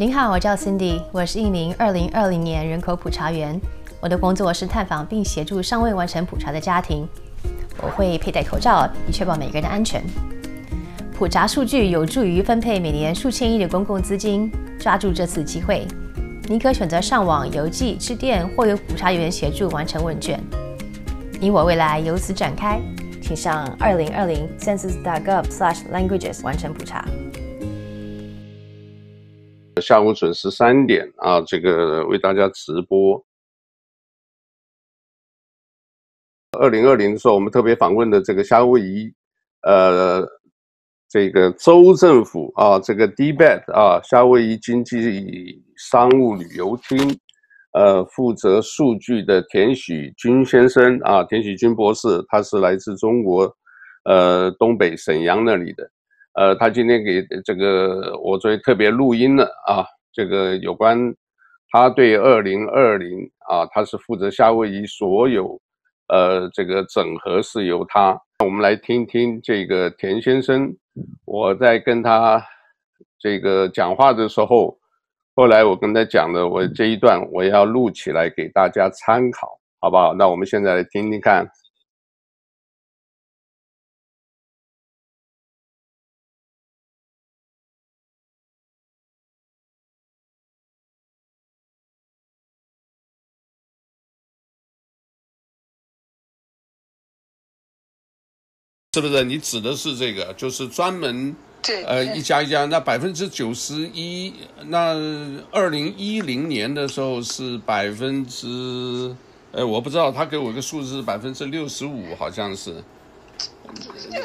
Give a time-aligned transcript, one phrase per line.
[0.00, 3.60] 您好，我叫 Cindy，我是一名2020年人口普查员。
[4.00, 7.04] 我的工作是探访并协助尚未完成普查的家庭。
[7.82, 10.00] 我会佩戴口罩，以确保每个人的安全。
[11.12, 14.48] 普查数据有助于分配每年数千亿的公共资金。
[14.78, 15.84] 抓住这次机会，
[16.44, 20.40] 您可选择上网、邮寄、致电，或由普查员协助完成问卷。
[21.40, 22.80] 你我未来由此展开，
[23.20, 27.04] 请上 2020.senses.gov/slash/languages 完成普查。
[29.80, 33.24] 下午准时三点啊，这个为大家直播。
[36.58, 39.12] 二零二零的时候，我们特别访问的这个夏威夷，
[39.62, 40.26] 呃，
[41.08, 46.98] 这个州政府啊，这个 DBAT 啊，夏威夷经济商务旅游厅，
[47.72, 53.54] 呃，负责数据的田许军先生啊，田许军博士，他是来自中国，
[54.04, 55.88] 呃，东北沈阳那里的。
[56.38, 60.96] 呃，他今天给这个我作为特别录音了啊，这个有关
[61.72, 65.60] 他对二零二零啊，他是负责夏威夷所有
[66.06, 68.16] 呃这个整合是由他。
[68.44, 70.72] 我们来听听这个田先生，
[71.24, 72.40] 我在跟他
[73.18, 74.78] 这个讲话的时候，
[75.34, 80.14] 后来我跟他讲的，我这一段我要录起来给大家参考，好不好？
[80.14, 81.44] 那我们现在来听听看。
[98.94, 99.22] 是不是？
[99.24, 102.64] 你指的是这个，就是专门，对，呃，一家一家。
[102.64, 104.32] 那百分之九十一，
[104.64, 104.94] 那
[105.52, 109.14] 二零一零年的时候是百分之，
[109.52, 112.82] 呃，我不知道，他给我一个数字是百分之六十五，好像是。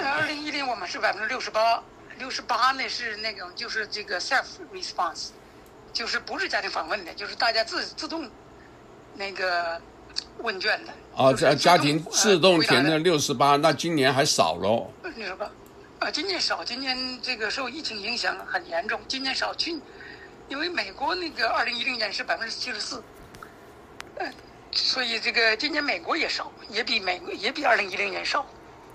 [0.02, 1.84] 二零一零我们是百分之六十八，
[2.18, 5.32] 六十八呢是那种就是这个 self response，
[5.92, 8.30] 就是不是家庭访问的，就是大家自自动
[9.16, 9.82] 那个。
[10.40, 14.90] 问卷的啊，家家庭自动填的六十八，那今年还少喽。
[15.16, 15.50] 六十八，
[16.00, 19.54] 啊，今年少，今年这个受疫情影响很严重，今年少。
[19.54, 19.80] 去，
[20.50, 23.02] 因为美国那个二零一零年是百分之七十四，
[24.18, 24.34] 嗯，
[24.72, 28.46] 所以这个今年美国也少，也比美国也比二零一零年少。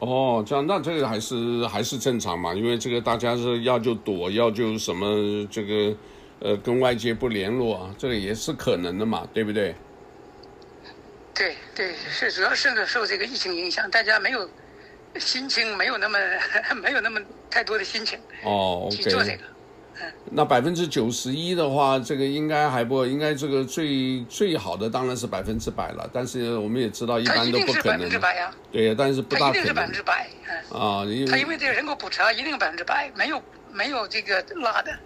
[0.00, 2.52] 哦，这样，那这个还是还是正常嘛？
[2.52, 5.96] 因为这个大家是要就躲，要就什么这个，
[6.40, 9.74] 呃，跟外界不联络啊，这个也是可能的嘛，对不对？
[11.38, 14.50] 对对，是主要是受这个疫情影响，大家没有
[15.18, 16.18] 心情，没有那么
[16.82, 19.44] 没有那么太多的心情哦，去做这个。
[20.00, 27.84] 嗯，那百分之九十一的话，这个应该还不应该这个最最好的当然是百分之百了，但是我们也知道一般都不可能。
[27.84, 28.52] 百分之百呀。
[28.72, 29.62] 对，但是不大可能。
[29.62, 30.28] 一定是百分之百。
[30.48, 30.80] 嗯。
[30.80, 34.98] 啊，因为他因为这个人口普查一定百分之百，没有没有这个落的，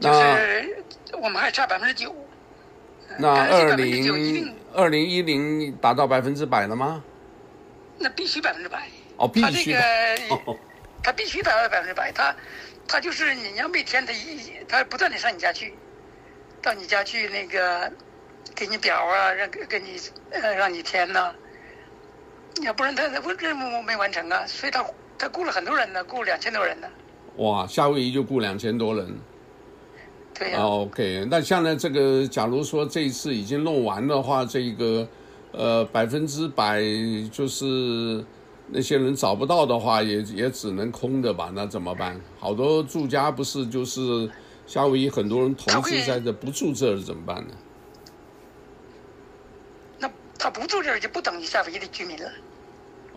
[0.00, 0.84] 就是
[1.20, 2.14] 我们还差百分之九。
[3.18, 7.02] 那二零二零一零达到百分之百了吗？
[7.98, 8.88] 那必须百分之百。
[9.16, 9.72] 哦，必须。
[9.72, 9.80] 他
[10.18, 10.58] 这个，
[11.02, 12.10] 他必须达到百分之百。
[12.10, 12.34] 他，
[12.88, 15.72] 他就是你要每天他一，他不断的上你家去，
[16.60, 17.92] 到你家去那个，
[18.54, 20.00] 给你表啊，让给你
[20.32, 21.32] 呃让你填呐。
[22.62, 24.84] 要不然他他任务没完成啊，所以他
[25.16, 26.88] 他雇了很多人呢，雇两千多人呢。
[27.36, 29.16] 哇，夏威夷就雇两千多人。
[30.34, 30.66] 对呀、啊。
[30.66, 35.08] OK，那像呢这个，假如说这一次已经弄完的话，这个，
[35.52, 36.82] 呃，百分之百
[37.32, 38.24] 就是
[38.68, 41.50] 那些人找不到的话，也也只能空的吧？
[41.54, 42.20] 那怎么办？
[42.38, 44.28] 好多住家不是就是
[44.66, 47.54] 夏威夷很多人同时在这不住这儿怎么办呢？
[49.98, 52.30] 那他不住这儿就不等于夏威夷的居民了。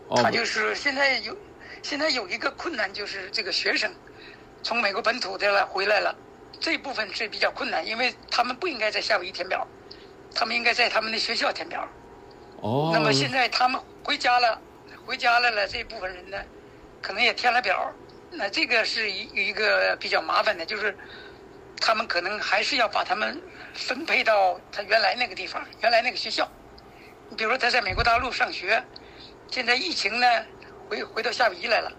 [0.10, 0.22] 哦。
[0.22, 1.36] 他就是现在有
[1.82, 3.92] 现在有一个困难，就是这个学生
[4.62, 6.16] 从美国本土的了回来了。
[6.60, 9.68] 这部分是比较困难，因为他们不应该在夏威夷填表，
[10.34, 11.88] 他们应该在他们的学校填表。
[12.62, 12.92] 哦。
[12.94, 14.60] 那么现在他们回家了，
[15.06, 16.38] 回家来了，这一部分人呢，
[17.02, 17.94] 可能也填了表。
[18.32, 20.98] 那这个是一一个比较麻烦的，就是
[21.80, 23.42] 他们可能还是要把他们
[23.74, 26.50] 分配到他原来那个地方，原来那个学校。
[27.30, 28.84] 你比如说他在美国大陆上学，
[29.50, 30.28] 现在疫情呢，
[30.90, 31.92] 回回到夏威夷来了，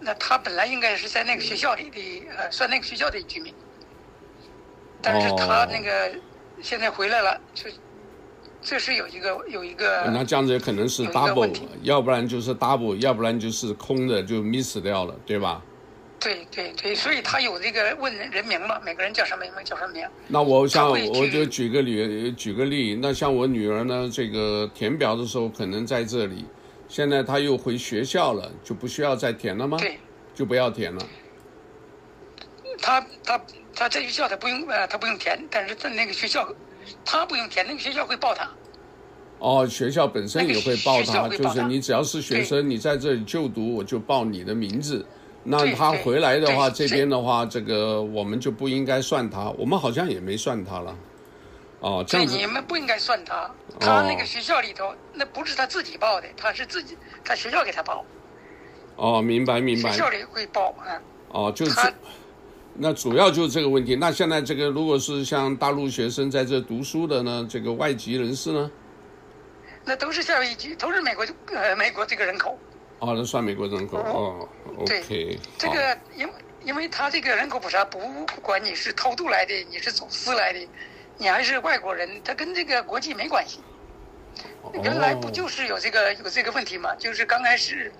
[0.00, 3.54] 那他本来应该是在那个学校里的，呃，算那个学校的居民。
[5.12, 6.10] 但是他那个
[6.60, 7.70] 现在回来了，就
[8.60, 10.04] 这是有一个有一个。
[10.12, 11.50] 那这样子可能是 double，
[11.82, 15.62] 要不然就是 double，要不然就是空的就 miss 掉了，对吧？
[16.20, 20.04] 对对对，所以他有这个问人名嘛，每个人叫什么名叫什么名。
[20.26, 26.44] 那我像我就举个例，举个例，那像我女儿呢，这个填表的时候可能在这里，
[26.88, 29.78] 现在她又回学校了，就不需要再填了吗？
[29.78, 29.96] 对，
[30.34, 31.00] 就不要填了。
[32.80, 33.40] 他他
[33.78, 36.52] 他在学校他不用呃他不用填，但是在那个学校，
[37.04, 38.50] 他不用填，那个学校会报他。
[39.38, 45.06] 哦，学校本身也会报他，报他就是你只要是学生，你在这里就读，我就报你的名字。
[45.44, 50.96] 那他回来的话，这边的话，这个我们就不应该算他，我们好像也没算他了。
[51.78, 52.36] 哦，这样子。
[52.36, 53.48] 你们不应该算他，
[53.78, 58.04] 他那个学校里头，哦、那不是他自己报的，他是自己，他学校给他报。
[58.96, 59.92] 哦，明白明白。
[59.92, 61.00] 学校里会报啊。
[61.28, 61.92] 哦，就是他
[62.80, 63.96] 那主要就是这个问题。
[63.96, 68.70] 那现在这个如果是像大陆学生在这读书的呢，这个外籍人士呢？
[69.84, 72.56] 那都是夏威夷，都是美国呃美国这个人口。
[73.00, 74.48] 哦，那算美国人口哦。
[74.86, 76.32] 对，OK，这个因为
[76.64, 80.68] 因为他这个人口普查不不管你是偷渡来的，你是走私来的，
[81.16, 83.60] 你还是外国人，他跟这个国籍没关系。
[84.82, 86.94] 原来不就是有这个有这个问题吗？
[86.96, 87.90] 就是刚开始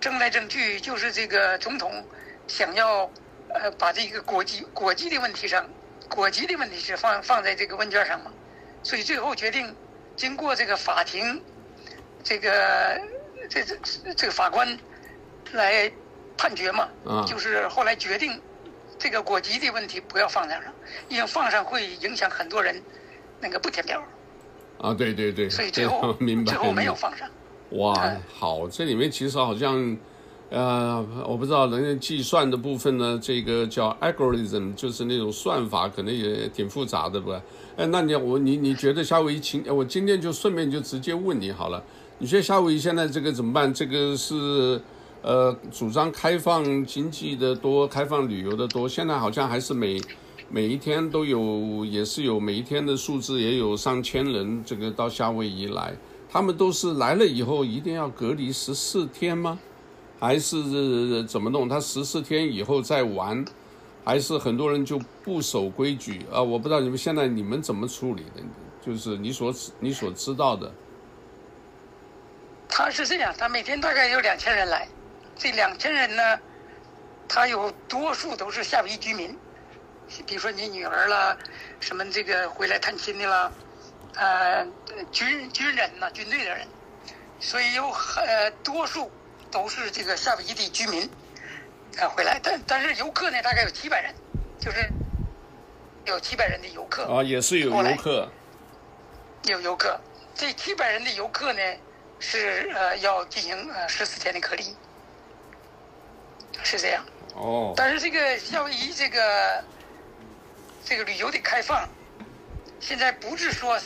[0.00, 1.90] 争来争去，就是这个总统
[2.46, 3.10] 想要
[3.54, 5.68] 呃把这个国籍国籍的问题上，
[6.08, 8.30] 国籍的问题是放放在这个问卷上嘛，
[8.82, 9.74] 所以最后决定
[10.16, 11.42] 经过这个法庭，
[12.22, 13.00] 这个
[13.48, 14.78] 这这这个法官
[15.52, 15.90] 来。
[16.34, 18.40] 判决嘛，啊，就是后来决定
[18.98, 20.72] 这个国籍的问题不要放在上，
[21.08, 22.82] 因为放上会影响很多人
[23.38, 24.02] 那个不填表。
[24.78, 27.30] 啊，对对对，所以 最后明白，最后没有放上。
[27.72, 29.96] 哇，好，这里面其实好像，
[30.52, 37.32] 呃，我不知道人家计算的部分呢，这个叫 algorithm，就是那种算法，可能也挺复杂的，不？
[37.74, 41.82] 哎，那你我你你觉得夏威夷情，我今天就顺便就直接问你好了，
[42.18, 43.72] 你觉得夏威夷现在这个怎么办？
[43.72, 44.80] 这个是？
[45.24, 48.88] 呃，主张开放经济的多，开放旅游的多。
[48.88, 49.96] 现在好像还是每
[50.50, 55.94] 每一天都有，也是有每一天的数字，也有上千人这个到夏威夷来。
[56.28, 59.60] 他们都是来了以后一定要隔离十四天吗？
[60.22, 61.68] 还是怎么弄？
[61.68, 63.44] 他十四天以后再玩，
[64.04, 66.40] 还是很多人就不守规矩啊？
[66.40, 68.40] 我不知道你们现在你们怎么处理的？
[68.80, 70.72] 就是你所你所知道的。
[72.68, 74.86] 他是这样，他每天大概有两千人来。
[75.34, 76.22] 这两千人呢，
[77.26, 79.36] 他有多数都是夏威夷居民，
[80.24, 81.36] 比如说你女儿啦，
[81.80, 83.50] 什么这个回来探亲的啦，
[84.14, 84.64] 呃，
[85.10, 86.68] 军军人呐，军队的人，
[87.40, 89.10] 所以有呃多数
[89.52, 91.08] 都是这个夏威夷的居民，
[91.98, 94.12] 呃回来，但但是游客呢，大概有七百人，
[94.58, 94.90] 就是
[96.06, 98.28] 有七百人的游客啊，也是有游客，
[99.44, 100.00] 有游客，
[100.34, 101.60] 这七百人的游客呢
[102.18, 104.74] 是呃要进行呃十四天的隔离。
[106.64, 107.04] 是这样，
[107.34, 109.64] 哦，但是这个夏威夷这个
[110.84, 111.88] 这个旅游的开放，
[112.78, 113.80] 现在不是说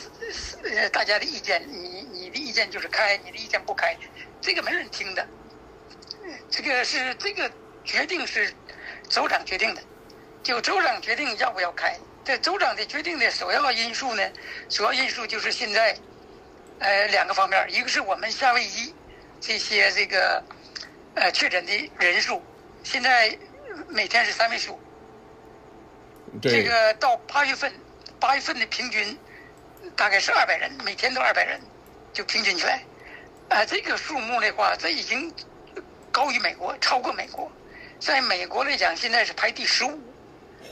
[0.63, 3.97] 呃大家的意见，你你的意见就是开，你的意见不开，
[4.41, 5.25] 这个没人听的。
[6.49, 7.51] 这个是这个
[7.83, 8.53] 决定是
[9.09, 9.81] 州长决定的，
[10.43, 11.97] 就州长决定要不要开。
[12.23, 14.31] 这州长的决定的首要因素呢，
[14.69, 15.97] 主要因素就是现在
[16.79, 18.93] 呃两个方面，一个是我们夏威夷
[19.39, 20.43] 这些这个
[21.15, 22.43] 呃确诊的人数。
[22.83, 23.37] 现在
[23.87, 24.79] 每天是三位数，
[26.41, 27.73] 这个到八月份，
[28.19, 29.17] 八月份的平均
[29.95, 31.59] 大概是二百人，每天都二百人，
[32.13, 32.83] 就平均起来，
[33.49, 35.33] 啊、呃，这个数目的话，这已经
[36.17, 37.51] 高于美国，超过美国，
[37.99, 40.01] 在美国来讲，现在是排第十五。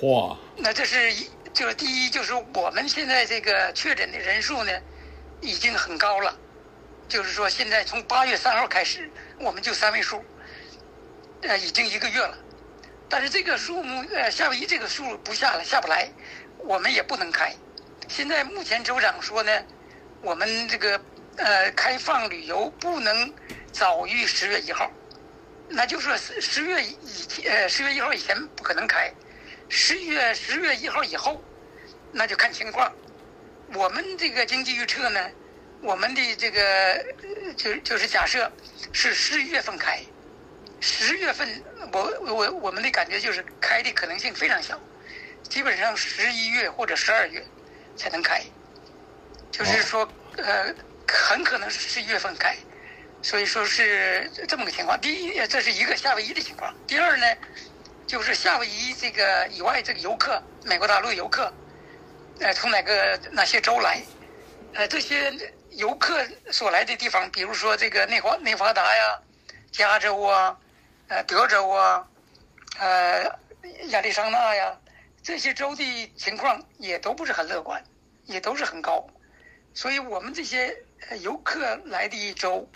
[0.02, 0.36] 嚯！
[0.58, 4.72] 那这是一，就是第一，就是我们现在这个确诊的人数呢，
[5.42, 6.36] 已经很高了，
[7.08, 9.08] 就是说现在从八月三号开始，
[9.40, 10.25] 我们就三位数。
[11.44, 12.36] 呃，已经一个月了，
[13.08, 16.10] 但是这个数目，呃，夏威夷这个数不下来，下不来，
[16.58, 17.54] 我们也不能开。
[18.08, 19.52] 现在目前州长说呢，
[20.24, 21.00] 我们这个
[21.38, 23.32] 呃开放旅游不能
[23.72, 24.90] 早于十月一号，
[25.69, 26.95] 那就是说十月以
[27.27, 29.12] 前，呃十月一号以前不可能开，
[29.69, 31.43] 十月十月一号以后，
[32.12, 32.91] 那就看情况。
[33.74, 35.31] 我们这个经济预测呢，
[35.81, 37.05] 我们的这个
[37.57, 38.51] 就就是假设
[38.91, 40.00] 是十一月份开。
[40.81, 44.79] 十月份，我我我们的感觉就是开的可能性非常小，
[45.50, 47.43] 基本上十一月或者十二月
[47.95, 48.43] 才能开，
[49.51, 50.07] 就是说
[50.38, 50.72] 呃
[51.07, 52.55] 很可能是十一月份开，
[53.25, 55.01] 所以说是这么个情况。
[55.01, 57.25] 第一，这是一个夏威夷的情况；第二呢，
[58.05, 61.51] 就是夏威夷这个以外这个游客，美国大陆游客，
[62.39, 64.00] 呃从哪个哪些州来，
[64.75, 65.34] 呃这些
[65.72, 69.20] 游客所来的地方，比如说这个内华内华达呀、
[69.72, 70.55] 加州啊。
[71.08, 72.08] 呃，德州啊，
[72.79, 73.24] 呃，
[73.89, 74.75] 亚利桑那呀，
[75.22, 77.84] 这些州的情况也都不是很乐观，
[78.25, 79.05] 也都是很高，
[79.75, 80.75] 所以我们这些
[81.22, 82.67] 游客来的一周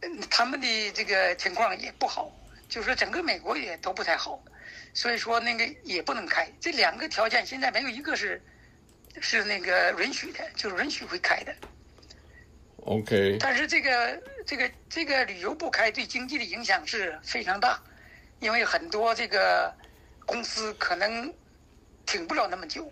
[0.00, 2.30] 州，他们的这个情况也不好，
[2.68, 4.42] 就是说整个美国也都不太好，
[4.94, 6.50] 所以说那个也不能开。
[6.60, 8.40] 这两个条件现在没有一个是
[9.20, 11.54] 是那个允许的，就是允许会开的。
[12.84, 13.36] OK。
[13.40, 17.80] 但是这个这个这个旅游不开对经济的影响是非常大，
[18.40, 19.74] 因为很多这个
[20.24, 21.32] 公司可能
[22.06, 22.90] 挺不了那么久。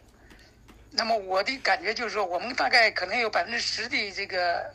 [0.90, 4.74] 那么我的感觉就是说，我们大概可能有百分之十的这个，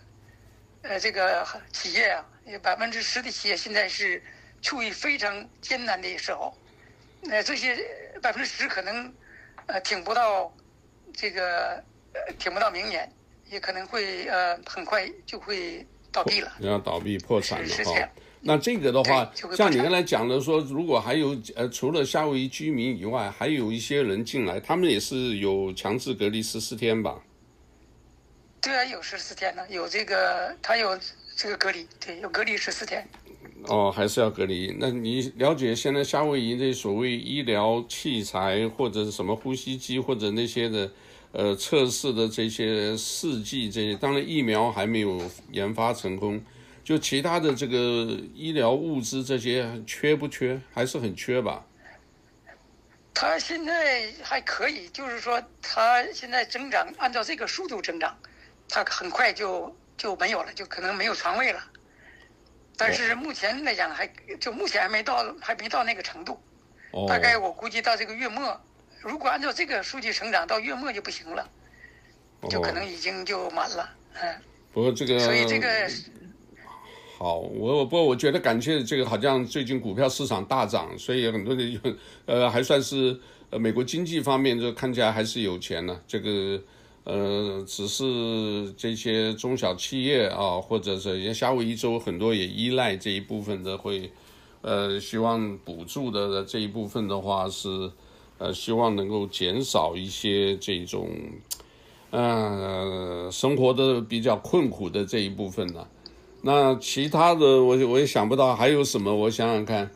[0.84, 4.22] 呃，这个企业啊，有百分之十的企业现在是
[4.62, 6.54] 处于非常艰难的时候。
[7.22, 7.78] 那这些
[8.22, 9.14] 百分之十可能，
[9.68, 10.52] 呃，挺不到
[11.14, 11.84] 这个，
[12.14, 13.08] 呃，挺不到明年，
[13.50, 16.52] 也可能会呃很快就会倒闭了。
[16.60, 18.10] 要倒闭破产了哈。
[18.44, 27.22] 那这个的话，像你刚才讲的说，如果还有呃，除了夏威夷居民以外，还有一些人进来，他们也是有强制隔离十四天吧？
[28.62, 30.98] 对啊，有十四天呢，有这个他有
[31.36, 33.04] 这个隔离，对，有隔离十四天。
[33.64, 34.76] 哦，还是要隔离？
[34.80, 40.92] 那你了解现在夏威夷这所谓医疗器材或者是什么呼吸机或者那些的
[41.32, 45.20] 呃测试的这些试剂这些，当然疫苗还没有
[45.52, 46.40] 研发成功。
[46.84, 47.78] 就其他的这个
[48.36, 50.60] 医疗物资这些缺不缺？
[50.72, 51.66] 还是很缺吧。
[53.14, 58.18] 他现在还可以，就是说他现在增长，按照这个速度增长，
[58.72, 61.60] 他很快就就没有了，就可能没有床位了。
[62.78, 64.08] 但是目前来讲，还
[64.40, 66.42] 就目前还没到，还没到那个程度。
[66.92, 67.06] 哦。
[67.08, 68.60] 大概我估计到这个月末，
[69.02, 71.48] 如果按照这个数据成长，到月末就不行了，
[72.50, 73.90] 就可能已经就满了。
[74.14, 74.36] 嗯。
[74.72, 75.20] 不过这个。
[75.20, 75.68] 所以这个。
[77.20, 81.80] 好，我不过我觉得感谢这个，好像最近股票市场大涨，所以很多人
[82.26, 83.20] 呃还算是
[83.52, 86.02] 呃美国经济方面就看起来还是有钱呢。
[86.08, 86.60] 这个
[87.04, 94.12] 呃只是这些中小企业啊，或者是夏威夷州很多也依赖这一部分的会
[94.62, 97.92] 呃希望补助的这一部分的话是
[98.38, 101.10] 呃希望能够减少一些这种
[102.12, 105.88] 呃生活的比较困苦的这一部分呢。
[106.44, 109.92] 那其他的我我也想不到还有什么，我想想看，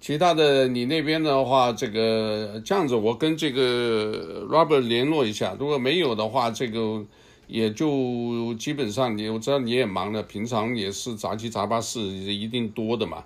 [0.00, 7.04] 其他的你那边的话，这个这样子，我跟这个 Robert 联络一下，如果没有的话，这个
[7.46, 13.24] 也就基本上你我知道你也忙的，平常也是杂七杂八事一定多的嘛。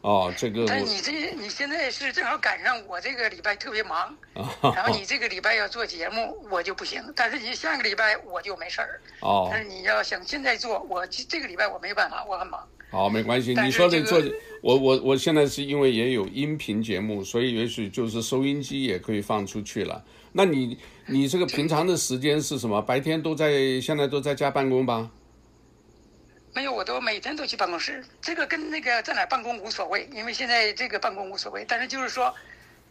[0.00, 0.66] 哦，这个。
[0.66, 4.14] 但你这你现在是正好赶上我这个礼拜特别忙，
[4.74, 7.02] 然后你这个礼拜要做节目，我就不行。
[7.16, 9.00] 但是你下个礼拜我就没事儿。
[9.20, 9.48] 哦。
[9.50, 12.60] 但是你要想现在做，我这个礼拜我没办法，我很忙。
[12.94, 13.52] 好，没关系。
[13.54, 14.22] 你说的做，
[14.60, 20.04] 我我我现在是因为也有音频节目，所以也许就是收音机也可以放出去了。
[20.30, 22.80] 那你你这个平常的时间是什么？
[22.80, 25.10] 白天都在，现在都在家办公吧？
[26.54, 28.04] 没有，我都每天都去办公室。
[28.22, 31.64] 这个跟那个在哪办公无所谓，因为现在这个办公无所谓。
[31.66, 32.32] 但是就是说，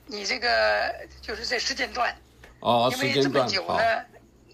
[0.05, 2.13] 你这个就是这时间段，
[2.59, 3.83] 哦，因为这么久呢，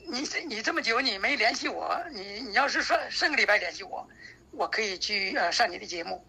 [0.05, 4.07] 你你这么久你没联系我，你你要是说上个礼拜联系我，
[4.51, 6.23] 我可以去呃上你的节目，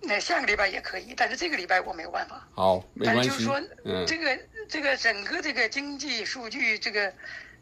[0.00, 2.46] 那下个礼拜也可以，但是这个礼拜我没有办法。
[2.54, 3.28] 好，没关系。
[3.28, 4.38] 但就是说，嗯，这个
[4.68, 7.12] 这个整个这个经济数据，这个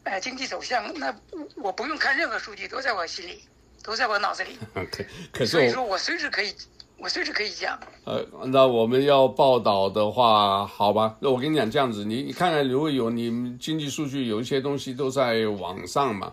[0.04, 1.14] 呃经济走向，那
[1.56, 3.42] 我不用看任何数据，都在我心里。
[3.82, 4.58] 都在我脑子里。
[4.76, 6.54] OK，可是所以说我随时可以，
[6.98, 7.80] 我随时可以讲。
[8.04, 11.16] 呃，那我们要报道的话，好吧？
[11.18, 16.30] 那我跟你讲这样子，你你看看如果有你们经济数据，有一些东西都在网上嘛，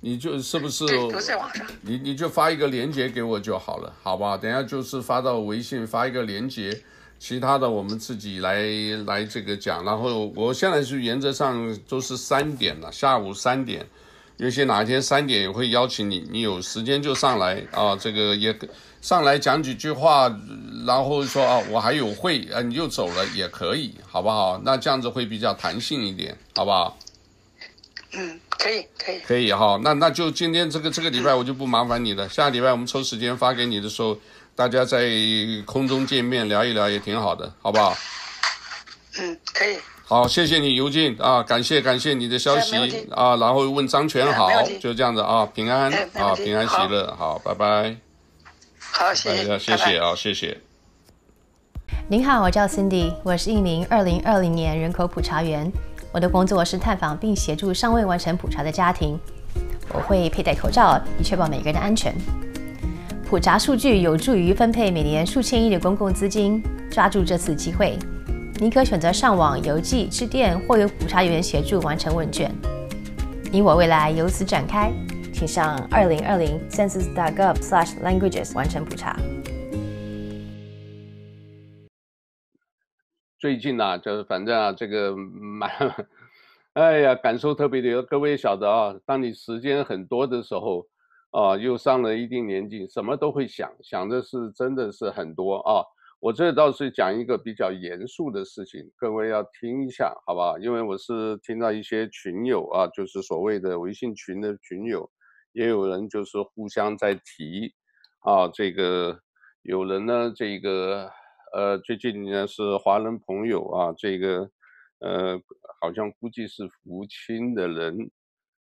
[0.00, 0.86] 你就是不是？
[0.86, 1.66] 对，都在网上。
[1.82, 4.36] 你你就发一个链接给我就好了，好不好？
[4.36, 6.82] 等下就是发到微信发一个链接，
[7.18, 8.62] 其他的我们自己来
[9.06, 9.84] 来这个讲。
[9.84, 13.86] 然后我现在是原则上都是三点了，下午三点。
[14.36, 18.54] 有些哪一天三点也会邀请你，你有时间就上来啊，这个也
[19.00, 20.28] 上来讲几句话，
[20.86, 24.60] 然后说啊，我还有会啊，你就走了也可以，好不好？
[24.62, 26.98] 那这样子会比较弹性一点，好不好？
[28.12, 29.78] 嗯，可以，可以，可以哈。
[29.82, 34.16] 那那就今天这个这个礼拜我就不麻烦你了，下个礼拜我们抽时间发给你的时候，
[34.54, 35.06] 大家在
[35.64, 37.96] 空中见面聊一聊也挺好的，好不好？
[39.18, 39.76] 嗯，可以。
[40.08, 42.76] 好，谢谢你，尤静啊，感谢感谢你的消息
[43.10, 44.48] 啊，然后问张全好，
[44.80, 47.96] 就这样子啊，平安啊，平安喜乐，好，拜拜。
[48.78, 50.58] 好，谢谢，谢谢啊，谢谢。
[52.08, 55.72] 您好，我叫 Cindy，我是一名二零二零年人口普查员，
[56.16, 59.20] 我的工作是探访并协助尚未完成普查的家庭，
[59.92, 62.10] 我会佩戴口罩，以确保每个人的安全。
[63.28, 67.98] 普查数据有助于分配每年数千亿的公共资金，抓住这次机会。
[68.54, 72.50] 你可选择上网、邮寄、致电，或由普查员协助完成问卷。
[73.52, 74.90] 你我未来由此展开，
[75.34, 79.14] 请上二零二零 census.gov/slash languages 完成普查。
[83.38, 85.70] 最近啊，就是反正啊，这个蛮，
[86.72, 88.02] 哎呀，感受特别的。
[88.02, 90.86] 各位晓得啊，当你时间很多的时候，
[91.32, 95.84] 啊，又上了一定年纪，什么都会想，想的是真的是很多啊。
[96.18, 100.58] 我这倒是讲一个比较严肃的事情，各位要听一下，好不好？
[100.58, 105.10] 因为我是听到一些群友啊，就是所谓的微信群的群友，
[105.52, 107.74] 也有人就是互相在提，
[108.20, 109.20] 啊，这个
[109.60, 111.10] 有人呢，这个
[111.56, 114.40] 呃，最近呢是华人朋友啊，这个
[114.98, 115.40] 呃，
[115.80, 118.10] 好像估计是福清的人，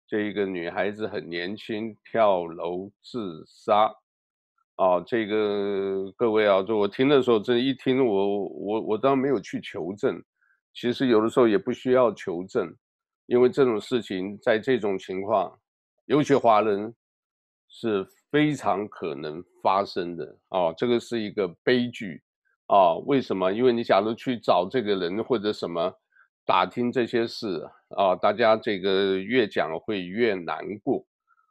[0.06, 3.90] 这个女孩子很年轻，跳楼自杀。
[4.76, 10.22] 啊，这个各位啊，就我听的时候，这一听我我我当然没有去求证，
[10.74, 12.76] 其实有的时候也不需要求证，
[13.26, 15.58] 因为这种事情在这种情况，
[16.08, 16.94] 尤其华人
[17.70, 22.22] 是非常可能发生的啊，这个是一个悲剧
[22.72, 22.96] 啊。
[23.06, 23.52] 为什么？
[23.52, 25.94] 因为你假如去找这个人或者什么
[26.46, 31.06] 打听这些事啊，大家这个越讲会越难过。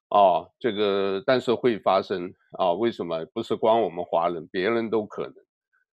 [0.08, 2.72] 哦，这个但是会发生啊？
[2.72, 3.24] 为什么？
[3.32, 5.34] 不是光我们华人，别人都可能。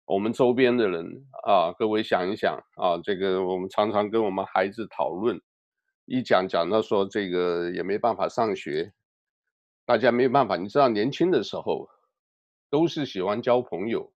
[0.06, 1.06] 我们周边的人
[1.46, 5.42] 啊，各位想一想啊，这个我们常常跟我们孩子讨论，
[6.06, 8.94] 一讲讲到说这个也没办法上学，
[9.86, 10.56] 大家没办法。
[10.56, 11.90] 你知道年轻的时候
[12.70, 14.14] 都是喜欢交朋友，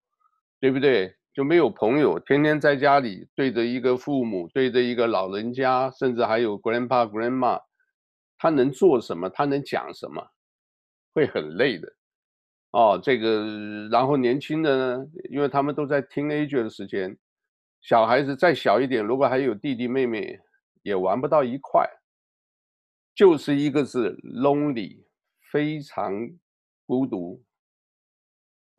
[0.60, 1.16] 对不对？
[1.34, 7.62] 就没有朋友，天天在家里对着一个父母，对着一个老人家，甚至还有 grandpa grandma。
[8.38, 9.30] 他能做什么？
[9.30, 10.26] 他能讲什么？
[11.14, 11.92] 会很累的，
[12.72, 17.18] 哦，这个，然后年轻的呢，因为他们都在 teenager 的时间，
[17.82, 20.40] 小孩子再小一点，如果还有弟弟妹妹，
[20.84, 21.90] 也玩不到一块，
[23.16, 25.04] 就是一个字 lonely，
[25.52, 26.14] 非常
[26.86, 27.44] 孤独。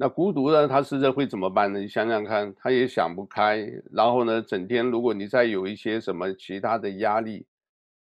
[0.01, 1.79] 那孤独呢，他是会怎么办呢？
[1.79, 3.59] 你想想看，他也想不开，
[3.93, 7.47] 然后呢，整天如果你再有一些什么其他的压力。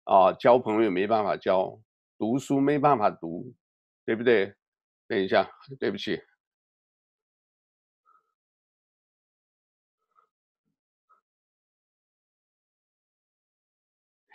[0.04, 1.78] 啊，交朋友没办法交，
[2.20, 3.52] 读书没办法读，
[4.06, 4.54] 对不对？
[5.08, 6.22] 等一下，对不起。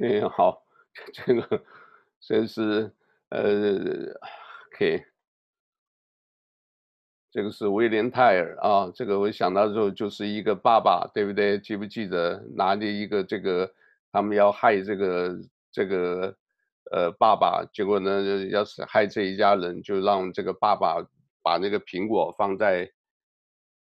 [0.01, 0.65] 嗯，好，
[1.13, 1.65] 这个
[2.21, 2.93] 这是
[3.29, 4.13] 呃
[4.75, 5.05] ，OK，
[7.33, 11.59] 这个是威廉泰尔啊，这个我想到之后就是一个爸爸，对不对？
[11.59, 13.69] 记不记得拿着一个这个，
[14.13, 15.37] 他们要害这个。
[15.75, 16.37] 这个
[16.91, 20.97] 呃，爸爸，结果呢，要是害这一家人，就让这个爸爸
[21.43, 22.87] 把那个苹果放在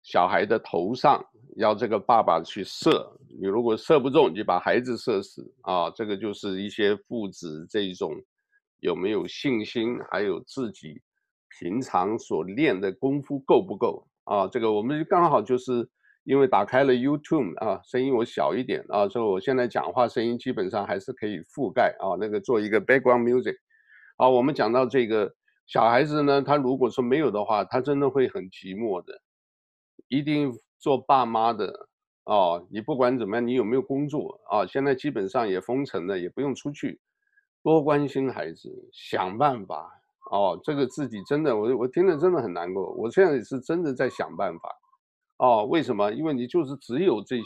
[0.01, 1.23] 小孩的头上，
[1.57, 3.15] 要这个爸爸去射。
[3.39, 5.91] 你如果射不中，就把孩子射死啊！
[5.91, 8.19] 这个就是一些父子这种
[8.79, 10.99] 有没有信心，还有自己
[11.59, 14.47] 平常所练的功夫够不够啊？
[14.47, 15.89] 这个我们刚好就是。
[16.27, 23.55] 因为打开了 YouTube 啊，声音我小一点啊，所以我现在讲话声音基本上还是可以覆盖啊，那个做一个 background music。
[24.17, 25.31] 好，我们讲到这个
[25.67, 29.21] 小孩子呢，他如果说没有的话，他真的会很寂寞的。
[30.07, 31.87] 一定做爸妈的
[32.23, 34.65] 哦，你不管怎么样，你有没有工作啊？
[34.65, 36.99] 现在基本上也封城了，也不用出去，
[37.61, 40.59] 多关心孩子，想办法哦。
[40.63, 42.91] 这个自己真的，我我听了真的很难过。
[42.93, 44.69] 我现在也是真的在想办法。
[45.37, 46.11] 哦，为什么？
[46.11, 47.43] 因为你就是只有这些，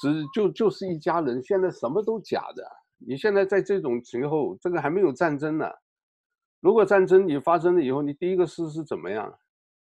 [0.00, 1.42] 只就就是一家人。
[1.42, 2.64] 现在什么都假的。
[2.98, 5.68] 你现在在这种时候，这个还没有战争呢。
[6.60, 9.32] 如果战争你发生了以后，你第一个事是怎么样？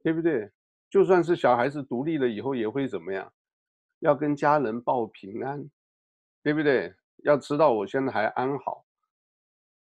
[0.03, 0.51] 对不对？
[0.89, 3.31] 就算是小孩子独立了以后，也会怎么样？
[3.99, 5.69] 要跟家人报平安，
[6.41, 6.93] 对不对？
[7.23, 8.83] 要知道我现在还安好。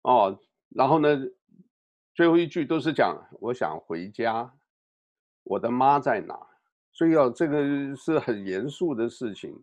[0.04, 1.10] 哦，然后呢，
[2.18, 4.52] 最后一句都是讲我想回家，
[5.44, 6.36] 我的妈在哪？
[6.92, 9.56] 所以啊，这个是很严肃的事情，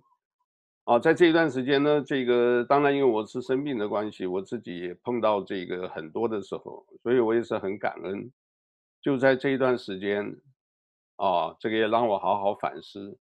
[0.85, 8.31] 啊，在这一段时间呢，这个当然因为我是生病的关系，我自己也碰到这个很多的时候，所以我也是很感恩。
[9.03, 10.41] 就在这一段时间，
[11.17, 13.19] 啊，这个也让我好好反思。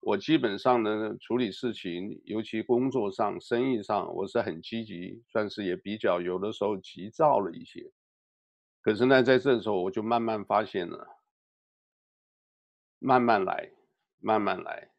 [0.00, 7.92] 我基本上呢，处理事情，尤其工作上、生意上，我是很积极，算是也比较有的时候急躁了一些。
[8.82, 11.16] 可是呢，在这时候我就慢慢发现了。
[13.02, 13.70] 慢慢来，
[14.18, 14.90] 慢慢来，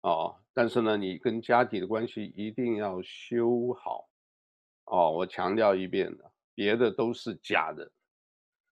[0.00, 4.08] 哦，但是呢，你跟家庭的关系一定要修好，
[4.86, 7.92] 哦，我强调一遍了，别的都是假的。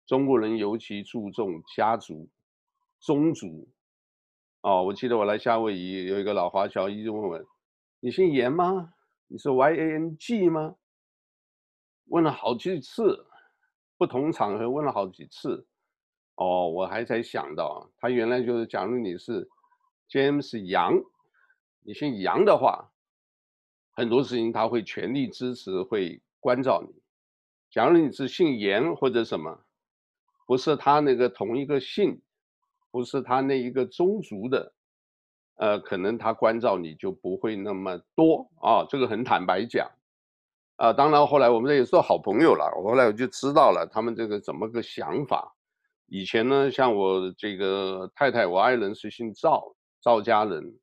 [0.06, 2.30] 中国人尤其注重家族、
[3.02, 3.68] 宗族，
[4.62, 7.46] 哦，我记得我来夏威夷有一个老华侨一直问问，
[8.00, 8.94] 你姓严吗？
[9.28, 10.78] 你是 Y A N G 吗？
[12.06, 13.26] 问了好几次，
[14.02, 15.68] 不同场合问了好几次。
[16.34, 19.48] 哦，我还才想到，他原来就是，假如你是
[20.10, 21.00] James 杨，
[21.82, 22.92] 你姓杨的话，
[23.92, 27.00] 很多事情他会全力支持，会关照你。
[27.70, 29.64] 假如你是姓严或者什么，
[30.48, 32.24] 不是他那个同一个姓，
[32.90, 34.74] 不是他那一个宗族的，
[35.58, 38.84] 呃，可能他关照你就不会那么多啊。
[38.90, 39.92] 这个很坦白讲，
[40.82, 42.68] 啊，当然后来我们也是好朋友了。
[42.84, 45.56] 后来我就知道了他们这个怎么个想法。
[46.08, 50.80] 以前呢，像我这个太太，我爱人是姓赵，赵家人。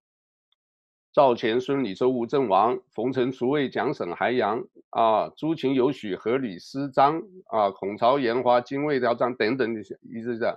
[1.13, 10.57] 赵钱孙李周吴郑王，冯陈楚卫蒋沈韩杨啊，朱秦尤许何吕施张啊，孔曹严华金魏廖张等等这些，一直这样。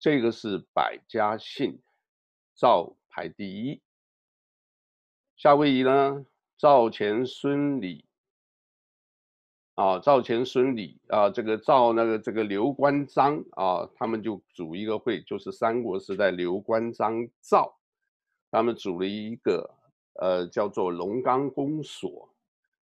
[0.00, 1.78] 这个是百家姓，
[2.54, 3.82] 赵排第一。
[5.36, 6.24] 夏威夷呢，
[6.56, 8.05] 赵钱孙李
[9.76, 17.78] 啊，赵钱孙李啊，这个赵那个这个刘关张啊，他们就组一个会，就是三国时代刘关张赵。
[18.50, 19.68] 他们组了一个，
[20.14, 22.26] 呃，叫做龙冈公所。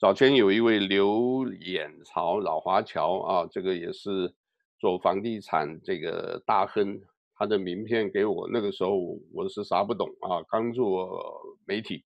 [0.00, 4.34] 早前有一位刘演朝老华侨啊，这个也是
[4.80, 7.00] 做房地产这个大亨，
[7.36, 8.48] 他的名片给我。
[8.52, 8.96] 那个时候
[9.32, 12.04] 我是啥不懂啊，刚做媒体，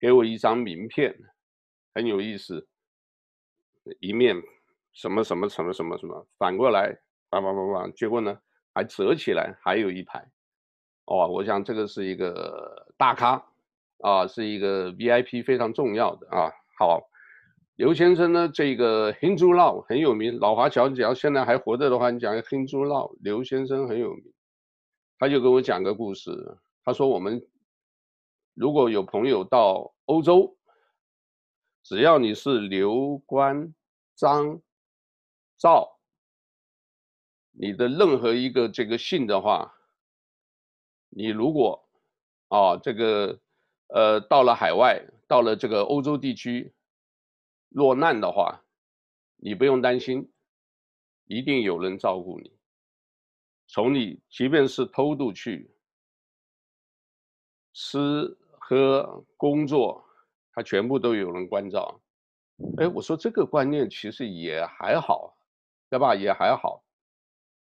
[0.00, 1.14] 给我一张名片，
[1.92, 2.66] 很有意思，
[4.00, 4.36] 一面
[4.92, 8.38] 什么什么什么什么什么，反过来，叭叭叭叭，结果呢
[8.72, 10.26] 还折起来，还有一排。
[11.06, 13.46] 哦，我想这个是一个大咖
[13.98, 16.50] 啊，是一个 VIP 非常重要的啊。
[16.78, 17.08] 好，
[17.76, 24.32] 刘先生呢，这个 hindula 很有名，老华侨只要现在还活着的话，你讲 hindula 刘先生很有名。
[25.18, 26.30] 他就跟我讲个故事，
[26.84, 27.46] 他说我们
[28.54, 30.55] 如果有朋友到欧洲，
[31.88, 33.72] 只要你是刘关
[34.16, 34.60] 张
[35.56, 36.00] 赵，
[37.52, 39.72] 你的任何一个这个姓的话。
[41.10, 41.88] 你如果，
[42.48, 43.40] 啊，这个，
[43.86, 46.74] 呃，到了海外，到了这个欧洲地区，
[47.68, 48.64] 落难的话，
[49.36, 50.32] 你不用担心，
[51.26, 52.52] 一定有人照顾你。
[53.68, 55.72] 从你即便是偷渡去，
[57.72, 60.04] 吃喝工作，
[60.56, 62.00] 他全部都有人关照。
[62.78, 65.36] 哎，我说这个观念其实也还好，
[65.88, 66.16] 对吧？
[66.16, 66.82] 也还好。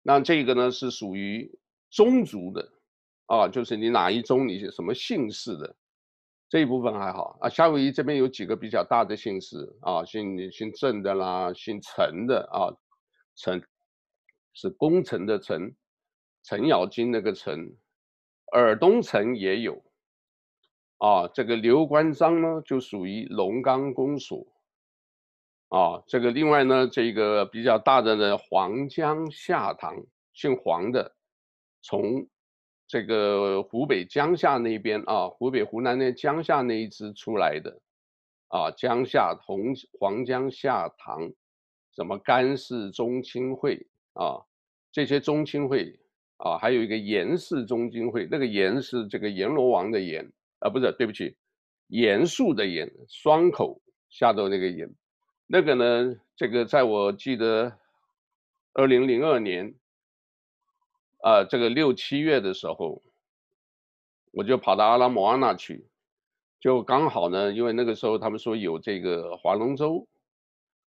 [0.03, 1.49] 那这个呢，是属于
[1.91, 2.73] 宗族的。
[3.27, 5.77] 啊，就是你哪一宗，你什么姓氏的
[6.49, 7.49] 这一部分还好啊。
[7.51, 12.73] 夏威夷这边有几个比较大的姓氏啊，姓姓郑的啦，姓陈的啊，
[13.37, 13.63] 陈
[14.55, 15.77] 是功臣的陈，
[16.43, 17.77] 程咬金那个陈，
[18.53, 19.79] 尔东陈也有
[20.99, 21.27] 啊。
[21.29, 24.47] 这个刘关张呢，就属于龙冈公所
[25.69, 26.03] 啊。
[26.07, 31.17] 这个另外呢，这个比较大的呢，黄江夏塘，姓黄的，
[31.83, 32.29] 从。
[32.91, 37.79] 这个湖北江夏那边啊，湖北湖南那江夏那一支出来的，
[38.49, 41.31] 啊，江夏同黄江夏塘，
[41.95, 44.41] 什么甘氏宗亲会啊，
[44.91, 46.01] 这些宗亲会
[46.39, 50.27] 啊，还有一个严氏宗亲会，那个严是这个阎罗王的严
[50.61, 51.37] 啊，不是，对不起，
[51.89, 54.95] 严肃的严，双口下头那个严，
[55.47, 57.79] 那个呢，这个在我记得，
[58.73, 59.75] 二零零二年。
[61.21, 63.03] 啊，这个六七月的时候，
[64.31, 65.85] 我就跑到阿拉莫阿那去，
[66.61, 70.07] 就刚好呢，因为那个时候他们说有这个划龙舟，